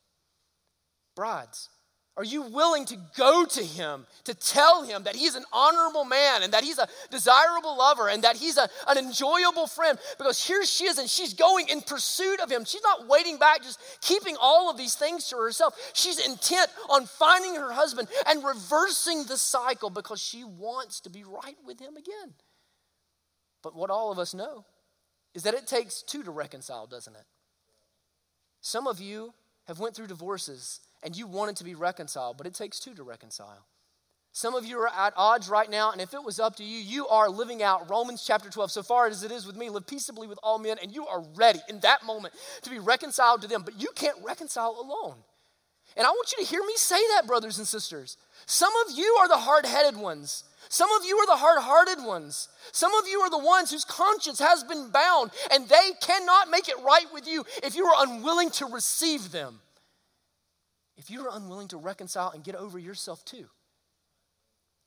[1.15, 1.69] Brides,
[2.15, 6.43] Are you willing to go to him to tell him that he's an honorable man
[6.43, 9.99] and that he's a desirable lover and that he's a, an enjoyable friend?
[10.19, 12.67] Because here she is and she's going in pursuit of him.
[12.67, 15.75] She's not waiting back, just keeping all of these things to herself.
[15.95, 21.25] She's intent on finding her husband and reversing the cycle because she wants to be
[21.25, 22.35] right with him again.
[23.63, 24.67] But what all of us know
[25.33, 27.25] is that it takes two to reconcile, doesn't it?
[28.61, 29.33] Some of you
[29.67, 33.03] have went through divorces and you wanted to be reconciled, but it takes two to
[33.03, 33.67] reconcile.
[34.35, 36.79] Some of you are at odds right now, and if it was up to you,
[36.79, 38.71] you are living out Romans chapter 12.
[38.71, 41.23] So far as it is with me, live peaceably with all men, and you are
[41.35, 42.33] ready in that moment
[42.63, 45.17] to be reconciled to them, but you can't reconcile alone.
[45.99, 48.17] And I want you to hear me say that, brothers and sisters.
[48.47, 50.45] Some of you are the hard headed ones.
[50.71, 52.49] Some of you are the hard hearted ones.
[52.73, 56.71] Some of you are the ones whose conscience has been bound, and they cannot make
[56.71, 59.61] it right with you if you are unwilling to receive them
[61.03, 63.47] if you are unwilling to reconcile and get over yourself too.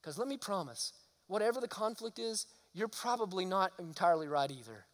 [0.01, 0.93] Because let me promise,
[1.27, 4.85] whatever the conflict is, you're probably not entirely right either.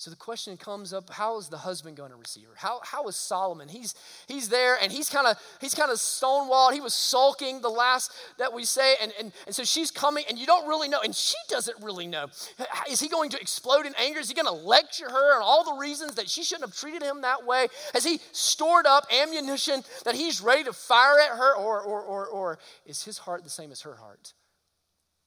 [0.00, 2.54] So the question comes up, how is the husband going to receive her?
[2.56, 3.68] How, how is Solomon?
[3.68, 3.94] He's,
[4.26, 6.72] he's there and he's kind of he's kind of stonewalled.
[6.72, 8.94] He was sulking the last that we say.
[9.02, 11.00] And, and, and so she's coming and you don't really know.
[11.04, 12.28] And she doesn't really know.
[12.90, 14.20] Is he going to explode in anger?
[14.20, 17.02] Is he going to lecture her on all the reasons that she shouldn't have treated
[17.02, 17.66] him that way?
[17.92, 21.54] Has he stored up ammunition that he's ready to fire at her?
[21.56, 24.32] Or, or, or, or is his heart the same as her heart?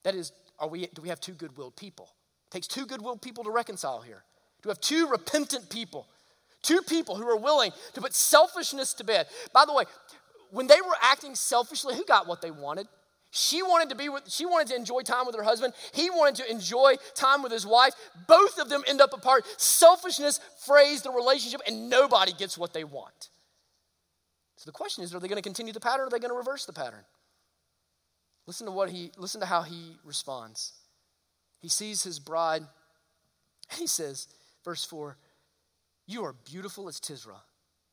[0.02, 2.10] That is, are we, do we have two good-willed people?
[2.48, 4.24] It takes two good-willed people to reconcile here
[4.64, 6.08] to have two repentant people,
[6.62, 9.28] two people who are willing to put selfishness to bed.
[9.54, 9.84] By the way,
[10.52, 12.88] when they were acting selfishly, who got what they wanted?
[13.36, 15.74] She wanted to be with, she wanted to enjoy time with her husband.
[15.92, 17.94] He wanted to enjoy time with his wife.
[18.28, 19.46] Both of them end up apart.
[19.60, 23.30] Selfishness frays the relationship, and nobody gets what they want.
[24.58, 26.30] So the question is, are they going to continue the pattern or are they going
[26.30, 27.04] to reverse the pattern?
[28.46, 30.74] Listen to what he listen to how he responds.
[31.60, 32.62] He sees his bride,
[33.72, 34.28] and he says,
[34.64, 35.18] Verse 4
[36.08, 37.42] You are beautiful as Tirzah,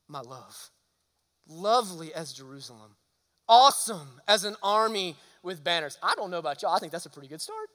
[0.07, 0.69] my love,
[1.47, 2.95] lovely as Jerusalem,
[3.47, 5.97] awesome as an army with banners.
[6.01, 7.67] I don't know about y'all, I think that's a pretty good start.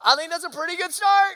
[0.00, 1.34] I think that's a pretty good start.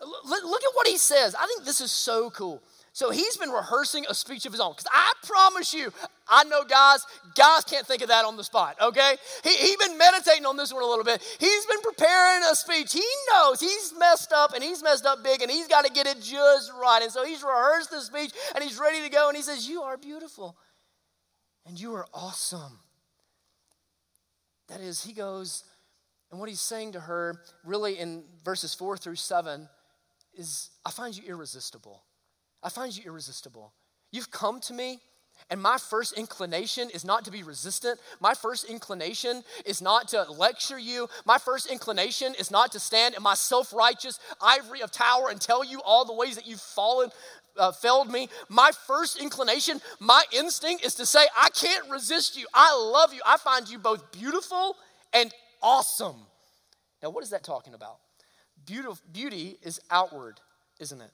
[0.00, 1.34] Look at what he says.
[1.34, 2.62] I think this is so cool.
[2.96, 4.72] So he's been rehearsing a speech of his own.
[4.72, 5.92] Because I promise you,
[6.26, 9.16] I know guys, guys can't think of that on the spot, okay?
[9.44, 11.22] He, he's been meditating on this one a little bit.
[11.38, 12.94] He's been preparing a speech.
[12.94, 16.06] He knows he's messed up and he's messed up big and he's got to get
[16.06, 17.00] it just right.
[17.02, 19.82] And so he's rehearsed the speech and he's ready to go and he says, You
[19.82, 20.56] are beautiful
[21.66, 22.78] and you are awesome.
[24.68, 25.64] That is, he goes,
[26.30, 29.68] and what he's saying to her, really in verses four through seven,
[30.32, 32.02] is I find you irresistible.
[32.62, 33.72] I find you irresistible.
[34.10, 35.00] You've come to me,
[35.50, 38.00] and my first inclination is not to be resistant.
[38.20, 41.08] My first inclination is not to lecture you.
[41.24, 45.40] My first inclination is not to stand in my self righteous ivory of tower and
[45.40, 47.10] tell you all the ways that you've fallen,
[47.56, 48.28] uh, failed me.
[48.48, 52.46] My first inclination, my instinct is to say, I can't resist you.
[52.54, 53.20] I love you.
[53.26, 54.76] I find you both beautiful
[55.12, 55.32] and
[55.62, 56.16] awesome.
[57.02, 57.98] Now, what is that talking about?
[58.64, 60.40] Beauty, beauty is outward,
[60.80, 61.12] isn't it?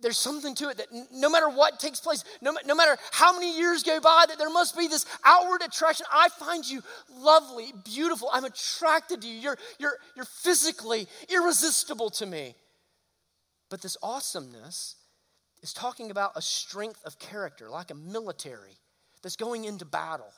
[0.00, 3.56] There's something to it that no matter what takes place, no, no matter how many
[3.56, 6.06] years go by, that there must be this outward attraction.
[6.12, 8.28] I find you lovely, beautiful.
[8.32, 9.38] I'm attracted to you.
[9.38, 12.54] You're, you're, you're physically irresistible to me.
[13.70, 14.96] But this awesomeness
[15.62, 18.76] is talking about a strength of character, like a military
[19.22, 20.32] that's going into battle.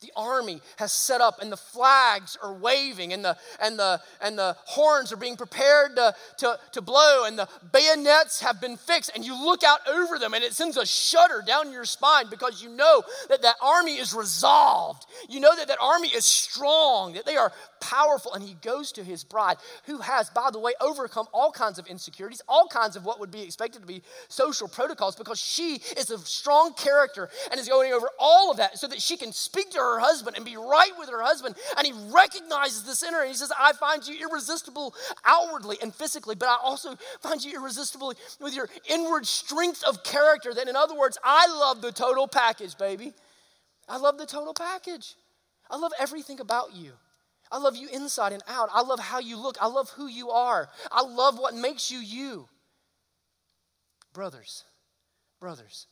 [0.00, 4.38] The army has set up and the flags are waving and the, and the, and
[4.38, 9.10] the horns are being prepared to, to, to blow and the bayonets have been fixed
[9.14, 12.62] and you look out over them and it sends a shudder down your spine because
[12.62, 15.06] you know that that army is resolved.
[15.28, 18.32] You know that that army is strong, that they are powerful.
[18.34, 19.56] And he goes to his bride
[19.86, 23.30] who has, by the way, overcome all kinds of insecurities, all kinds of what would
[23.30, 27.92] be expected to be social protocols because she is a strong character and is going
[27.92, 30.92] over all of that so that she can speak to her husband and be right
[30.98, 31.54] with her husband.
[31.76, 34.94] And he recognizes this in her and he says, I find you irresistible
[35.24, 40.54] outwardly and physically, but I also find you irresistible with your inward strength of character.
[40.54, 43.12] That, in other words, I love the total package, baby.
[43.88, 45.14] I love the total package.
[45.70, 46.92] I love everything about you.
[47.50, 48.68] I love you inside and out.
[48.72, 49.56] I love how you look.
[49.60, 50.68] I love who you are.
[50.90, 52.48] I love what makes you you.
[54.12, 54.64] Brothers,
[55.40, 55.86] brothers,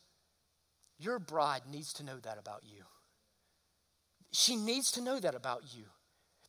[0.97, 2.83] your bride needs to know that about you.
[4.33, 5.85] She needs to know that about you,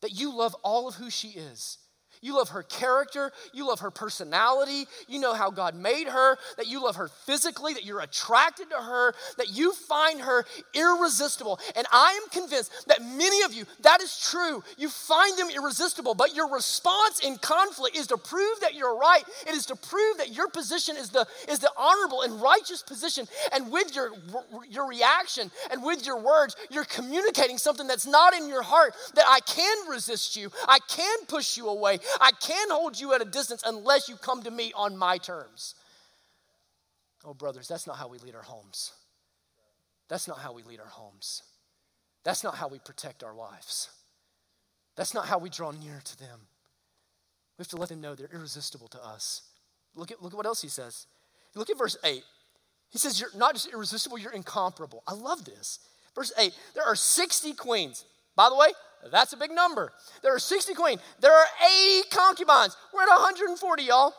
[0.01, 1.79] that you love all of who she is.
[2.25, 3.31] You love her character.
[3.53, 4.87] You love her personality.
[5.07, 8.77] You know how God made her, that you love her physically, that you're attracted to
[8.77, 11.61] her, that you find her irresistible.
[11.77, 14.65] And I am convinced that many of you, that is true.
[14.79, 19.23] You find them irresistible, but your response in conflict is to prove that you're right.
[19.47, 23.29] It is to prove that your position is the, is the honorable and righteous position.
[23.53, 24.13] And with your,
[24.71, 29.27] your reaction and with your words, you're communicating something that's not in your heart that
[29.29, 33.25] I can resist you, I can push you away, I can hold you at a
[33.25, 35.75] distance unless you come to me on my terms.
[37.25, 38.93] Oh, brothers, that's not how we lead our homes.
[40.09, 41.43] That's not how we lead our homes.
[42.25, 43.89] That's not how we protect our wives.
[44.97, 46.41] That's not how we draw near to them.
[47.59, 49.43] We have to let them know they're irresistible to us.
[49.95, 51.07] Look at, look at what else he says.
[51.55, 52.23] Look at verse 8.
[52.91, 55.03] He says, You're not just irresistible, you're incomparable.
[55.07, 55.79] I love this.
[56.15, 58.05] Verse 8 there are 60 queens.
[58.37, 58.69] By the way,
[59.11, 59.93] that's a big number.
[60.23, 61.01] There are 60 queens.
[61.21, 61.47] There are
[61.99, 62.77] 80 concubines.
[62.93, 64.15] We're at 140, y'all.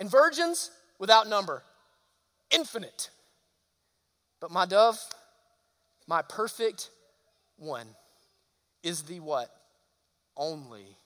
[0.00, 1.62] And virgins without number.
[2.50, 3.10] Infinite.
[4.40, 4.98] But my dove,
[6.06, 6.90] my perfect
[7.56, 7.86] one,
[8.82, 9.50] is the what?
[10.36, 10.96] Only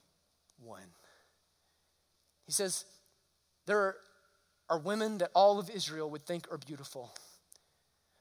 [0.61, 0.81] one.
[2.45, 2.85] He says,
[3.65, 3.95] There
[4.69, 7.13] are women that all of Israel would think are beautiful.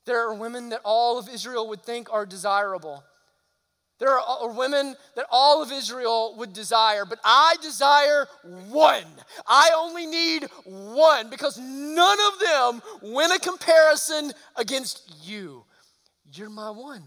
[0.04, 3.04] There are women that all of Israel would think are desirable.
[4.03, 8.26] There are women that all of Israel would desire, but I desire
[8.68, 9.05] one.
[9.46, 15.62] I only need one because none of them win a comparison against you.
[16.32, 17.05] You're my one.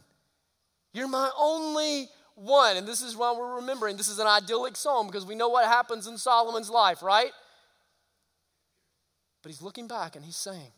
[0.93, 2.77] You're my only one.
[2.77, 5.65] And this is why we're remembering this is an idyllic psalm because we know what
[5.65, 7.31] happens in Solomon's life, right?
[9.43, 10.71] But he's looking back and he's saying,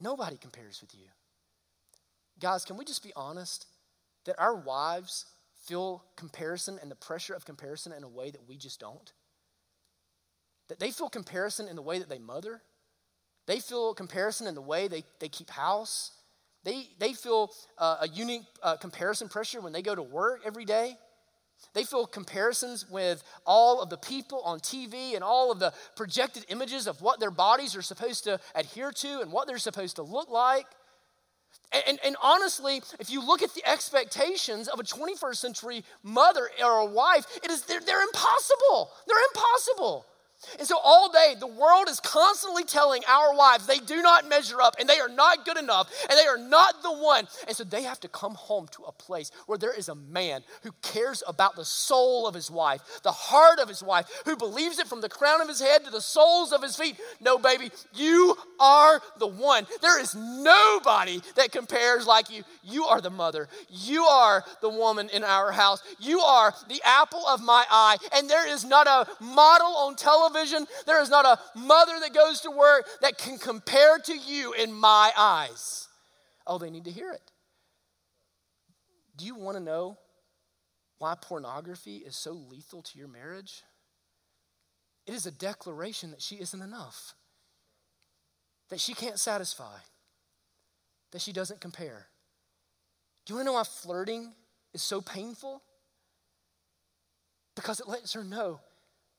[0.00, 1.08] Nobody compares with you.
[2.40, 3.66] Guys, can we just be honest
[4.24, 5.26] that our wives
[5.66, 9.12] feel comparison and the pressure of comparison in a way that we just don't?
[10.68, 12.62] That they feel comparison in the way that they mother,
[13.46, 16.12] they feel comparison in the way they, they keep house.
[16.64, 20.64] They, they feel uh, a unique uh, comparison pressure when they go to work every
[20.64, 20.96] day.
[21.74, 26.44] They feel comparisons with all of the people on TV and all of the projected
[26.48, 30.02] images of what their bodies are supposed to adhere to and what they're supposed to
[30.02, 30.66] look like.
[31.72, 36.50] And, and, and, honestly, if you look at the expectations of a 21st century mother
[36.62, 38.90] or a wife, it is, they're, they're impossible.
[39.06, 40.06] They're impossible.
[40.58, 44.60] And so, all day, the world is constantly telling our wives they do not measure
[44.60, 47.28] up and they are not good enough and they are not the one.
[47.46, 50.42] And so, they have to come home to a place where there is a man
[50.62, 54.78] who cares about the soul of his wife, the heart of his wife, who believes
[54.78, 56.96] it from the crown of his head to the soles of his feet.
[57.20, 59.66] No, baby, you are the one.
[59.80, 62.42] There is nobody that compares like you.
[62.64, 67.24] You are the mother, you are the woman in our house, you are the apple
[67.28, 67.96] of my eye.
[68.14, 70.66] And there is not a model on television television.
[70.86, 74.72] There is not a mother that goes to work that can compare to you in
[74.72, 75.88] my eyes.
[76.46, 77.30] Oh, they need to hear it.
[79.16, 79.98] Do you want to know
[80.98, 83.62] why pornography is so lethal to your marriage?
[85.06, 87.14] It is a declaration that she isn't enough,
[88.70, 89.78] that she can't satisfy,
[91.10, 92.06] that she doesn't compare.
[93.24, 94.32] Do you want to know why flirting
[94.72, 95.62] is so painful?
[97.54, 98.60] Because it lets her know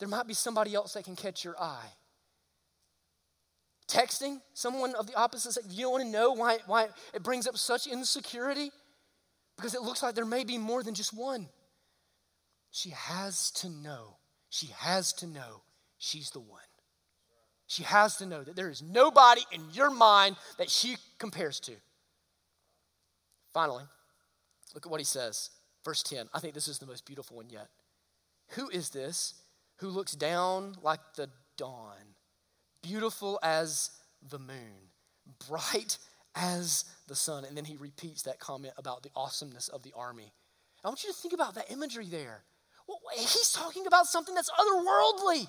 [0.04, 1.88] there might be somebody else that can catch your eye.
[3.88, 7.48] Texting someone of the opposite sex, you don't want to know why, why it brings
[7.48, 8.70] up such insecurity?
[9.56, 11.48] Because it looks like there may be more than just one.
[12.70, 14.18] She has to know,
[14.50, 15.62] she has to know
[16.00, 16.60] she's the one.
[17.68, 21.76] She has to know that there is nobody in your mind that she compares to.
[23.54, 23.86] Finally,
[24.74, 25.50] look at what he says.
[25.86, 26.28] Verse 10.
[26.34, 27.70] I think this is the most beautiful one yet.
[28.50, 29.36] Who is this
[29.78, 32.16] who looks down like the dawn,
[32.82, 33.92] beautiful as
[34.30, 34.90] the moon,
[35.48, 35.98] bright
[36.36, 37.46] as the sun.
[37.46, 40.32] And then he repeats that comment about the awesomeness of the army.
[40.84, 42.44] I want you to think about that imagery there.
[43.16, 45.48] He's talking about something that's otherworldly.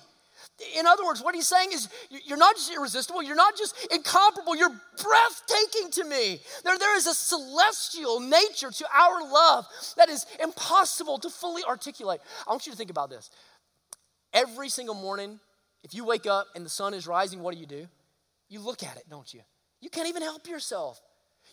[0.77, 4.55] In other words, what he's saying is, you're not just irresistible, you're not just incomparable,
[4.55, 4.69] you're
[5.01, 6.41] breathtaking to me.
[6.63, 9.65] There, there is a celestial nature to our love
[9.95, 12.19] that is impossible to fully articulate.
[12.47, 13.29] I want you to think about this.
[14.35, 15.39] Every single morning,
[15.81, 17.87] if you wake up and the sun is rising, what do you do?
[18.49, 19.39] You look at it, don't you?
[19.79, 20.99] You can't even help yourself.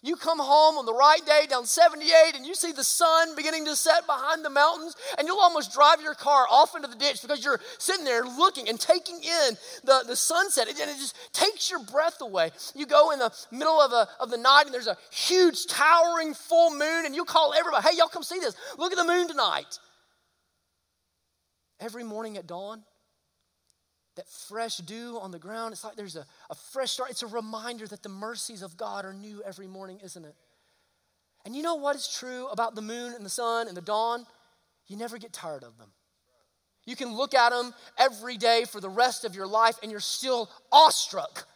[0.03, 3.67] You come home on the right day down 78 and you see the sun beginning
[3.67, 7.23] to set behind the mountains, and you'll almost drive your car off into the ditch
[7.23, 11.71] because you're sitting there looking and taking in the, the sunset, and it just takes
[11.71, 12.51] your breath away.
[12.75, 16.35] You go in the middle of, a, of the night and there's a huge, towering
[16.35, 18.57] full moon, and you call everybody, hey, y'all come see this.
[18.79, 19.79] Look at the moon tonight.
[21.83, 22.83] Every morning at dawn,
[24.17, 27.11] that fresh dew on the ground, it's like there's a, a fresh start.
[27.11, 30.35] It's a reminder that the mercies of God are new every morning, isn't it?
[31.45, 34.27] And you know what is true about the moon and the sun and the dawn?
[34.87, 35.93] You never get tired of them.
[36.85, 40.01] You can look at them every day for the rest of your life and you're
[40.01, 41.47] still awestruck.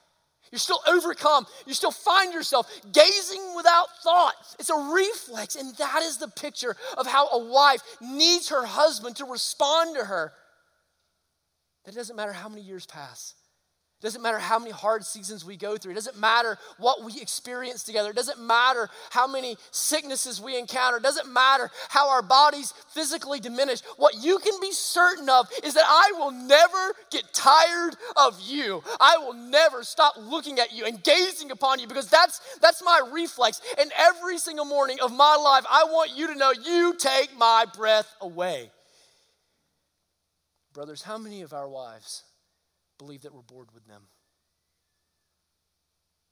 [0.51, 1.47] You're still overcome.
[1.66, 4.34] You still find yourself gazing without thought.
[4.59, 9.16] It's a reflex, and that is the picture of how a wife needs her husband
[9.16, 10.32] to respond to her.
[11.84, 13.34] That doesn't matter how many years pass.
[13.99, 15.92] It doesn't matter how many hard seasons we go through.
[15.92, 18.11] It doesn't matter what we experience together.
[18.11, 20.99] It doesn't matter how many sicknesses we encounter.
[20.99, 23.80] It doesn't matter how our bodies physically diminish.
[23.97, 28.82] What you can be certain of is that I will never get tired of you.
[29.01, 33.01] I will never stop looking at you and gazing upon you because that's that's my
[33.11, 33.62] reflex.
[33.78, 37.64] And every single morning of my life, I want you to know you take my
[37.74, 38.70] breath away.
[40.74, 42.24] Brothers, how many of our wives
[42.99, 44.03] believe that we're bored with them?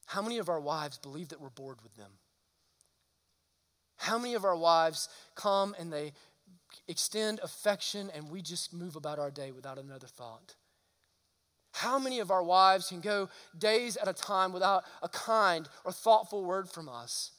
[0.06, 2.10] How many of our wives believe that we're bored with them?
[3.96, 6.12] How many of our wives come and they
[6.88, 10.56] extend affection and we just move about our day without another thought?
[11.72, 15.90] How many of our wives can go days at a time without a kind or
[15.90, 17.32] thoughtful word from us?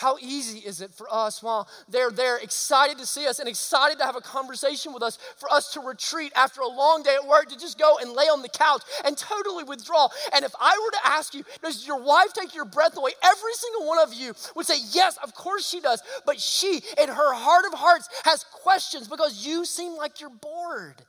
[0.00, 3.98] How easy is it for us while they're there, excited to see us and excited
[3.98, 7.28] to have a conversation with us, for us to retreat after a long day at
[7.28, 10.08] work, to just go and lay on the couch and totally withdraw?
[10.34, 13.10] And if I were to ask you, does your wife take your breath away?
[13.22, 16.02] Every single one of you would say, yes, of course she does.
[16.24, 21.02] But she, in her heart of hearts, has questions because you seem like you're bored.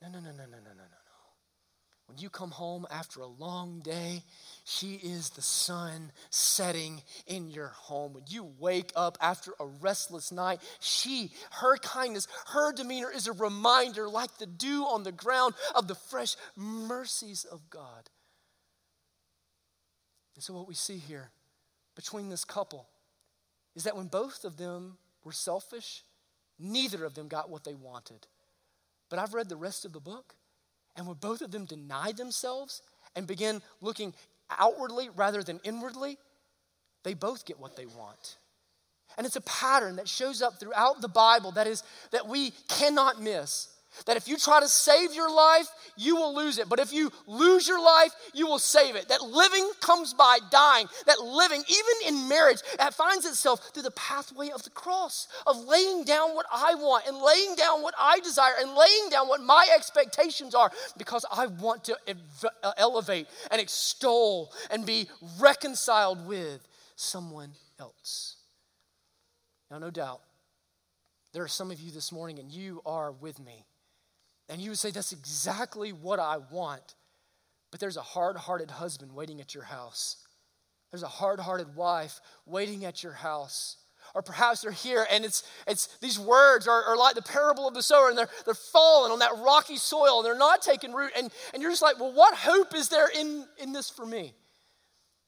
[0.00, 0.71] No, no, no, no, no, no.
[2.12, 4.22] When you come home after a long day,
[4.64, 8.12] she is the sun setting in your home.
[8.12, 13.32] When you wake up after a restless night, she, her kindness, her demeanor is a
[13.32, 18.10] reminder, like the dew on the ground, of the fresh mercies of God.
[20.34, 21.30] And so, what we see here
[21.96, 22.88] between this couple
[23.74, 26.02] is that when both of them were selfish,
[26.58, 28.26] neither of them got what they wanted.
[29.08, 30.34] But I've read the rest of the book,
[30.96, 32.82] and when both of them denied themselves
[33.14, 34.14] and began looking
[34.50, 36.18] outwardly rather than inwardly,
[37.04, 38.36] they both get what they want.
[39.16, 41.82] And it's a pattern that shows up throughout the Bible that is
[42.12, 43.68] that we cannot miss.
[44.06, 46.68] That if you try to save your life, you will lose it.
[46.68, 49.08] But if you lose your life, you will save it.
[49.08, 50.88] That living comes by dying.
[51.06, 55.64] That living, even in marriage, that finds itself through the pathway of the cross, of
[55.64, 59.42] laying down what I want and laying down what I desire and laying down what
[59.42, 61.96] my expectations are because I want to
[62.62, 66.66] uh, elevate and extol and be reconciled with
[66.96, 68.36] someone else.
[69.70, 70.20] Now, no doubt,
[71.32, 73.64] there are some of you this morning and you are with me
[74.48, 76.94] and you would say, That's exactly what I want.
[77.70, 80.18] But there's a hard hearted husband waiting at your house.
[80.90, 83.78] There's a hard hearted wife waiting at your house.
[84.14, 87.72] Or perhaps they're here and it's, it's these words are, are like the parable of
[87.72, 91.12] the sower and they're, they're falling on that rocky soil and they're not taking root.
[91.16, 94.34] And, and you're just like, well, what hope is there in, in this for me?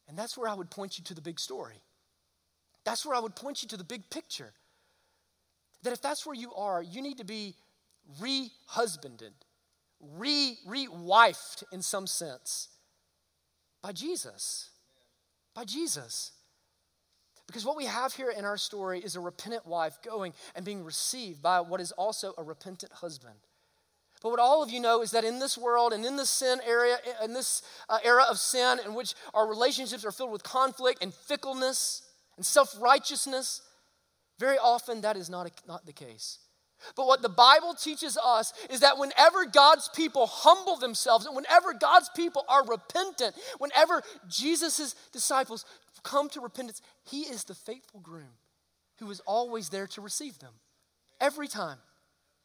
[0.08, 1.80] And that's where I would point you to the big story.
[2.84, 4.52] That's where I would point you to the big picture.
[5.82, 7.54] That if that's where you are, you need to be
[8.20, 9.32] re-husbanded,
[10.00, 12.68] re re-wifed in some sense
[13.82, 14.70] by Jesus.
[15.54, 16.32] By Jesus.
[17.46, 20.82] Because what we have here in our story is a repentant wife going and being
[20.82, 23.34] received by what is also a repentant husband.
[24.22, 26.58] But what all of you know is that in this world and in this sin
[26.66, 31.02] area, in this uh, era of sin, in which our relationships are filled with conflict
[31.02, 32.00] and fickleness
[32.38, 33.60] and self righteousness,
[34.38, 36.38] very often that is not, a, not the case.
[36.96, 41.72] But what the Bible teaches us is that whenever God's people humble themselves and whenever
[41.72, 45.64] God's people are repentant, whenever Jesus' disciples
[46.02, 48.38] come to repentance, He is the faithful groom
[48.98, 50.52] who is always there to receive them.
[51.20, 51.78] Every time,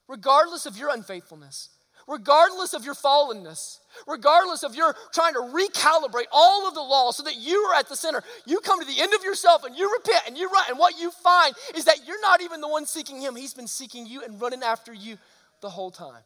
[0.08, 1.70] regardless of your unfaithfulness,
[2.10, 7.22] regardless of your fallenness, regardless of your trying to recalibrate all of the law so
[7.24, 9.90] that you are at the center, you come to the end of yourself and you
[9.94, 10.66] repent and you run.
[10.70, 13.68] And what you find is that you're not even the one seeking Him, He's been
[13.68, 15.18] seeking you and running after you
[15.62, 16.24] the whole time.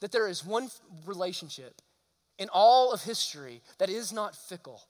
[0.00, 0.68] That there is one
[1.06, 1.80] relationship
[2.38, 4.82] in all of history that is not fickle,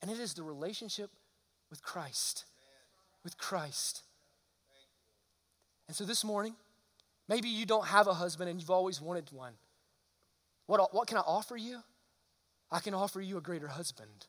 [0.00, 1.10] and it is the relationship
[1.68, 2.44] with Christ.
[3.24, 4.02] With Christ.
[5.88, 6.54] And so this morning,
[7.28, 9.52] Maybe you don't have a husband and you've always wanted one.
[10.66, 11.80] What, what can I offer you?
[12.70, 14.26] I can offer you a greater husband.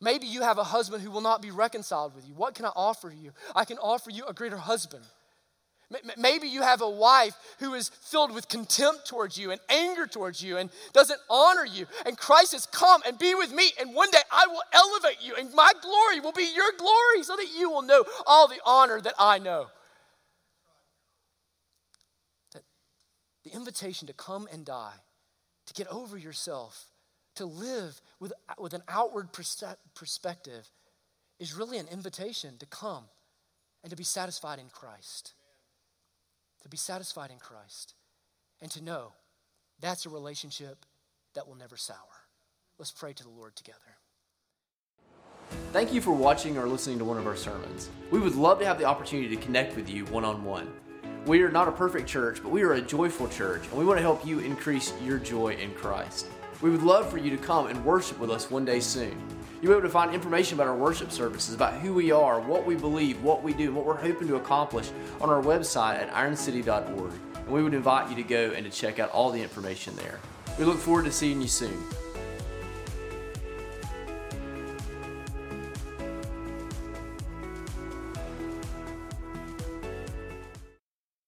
[0.00, 2.34] Maybe you have a husband who will not be reconciled with you.
[2.34, 3.32] What can I offer you?
[3.54, 5.04] I can offer you a greater husband.
[6.16, 10.40] Maybe you have a wife who is filled with contempt towards you and anger towards
[10.40, 11.86] you and doesn't honor you.
[12.06, 15.34] And Christ has come and be with me, and one day I will elevate you,
[15.34, 19.00] and my glory will be your glory so that you will know all the honor
[19.00, 19.66] that I know.
[23.50, 24.94] The invitation to come and die,
[25.66, 26.86] to get over yourself,
[27.36, 30.68] to live with, with an outward perspective
[31.38, 33.04] is really an invitation to come
[33.82, 35.32] and to be satisfied in Christ.
[36.62, 37.94] To be satisfied in Christ
[38.60, 39.12] and to know
[39.80, 40.84] that's a relationship
[41.34, 41.96] that will never sour.
[42.78, 43.78] Let's pray to the Lord together.
[45.72, 47.88] Thank you for watching or listening to one of our sermons.
[48.10, 50.70] We would love to have the opportunity to connect with you one on one.
[51.26, 53.98] We are not a perfect church, but we are a joyful church, and we want
[53.98, 56.26] to help you increase your joy in Christ.
[56.62, 59.14] We would love for you to come and worship with us one day soon.
[59.60, 62.64] You'll be able to find information about our worship services, about who we are, what
[62.64, 64.90] we believe, what we do, and what we're hoping to accomplish
[65.20, 67.12] on our website at ironcity.org.
[67.34, 70.18] And we would invite you to go and to check out all the information there.
[70.58, 71.84] We look forward to seeing you soon.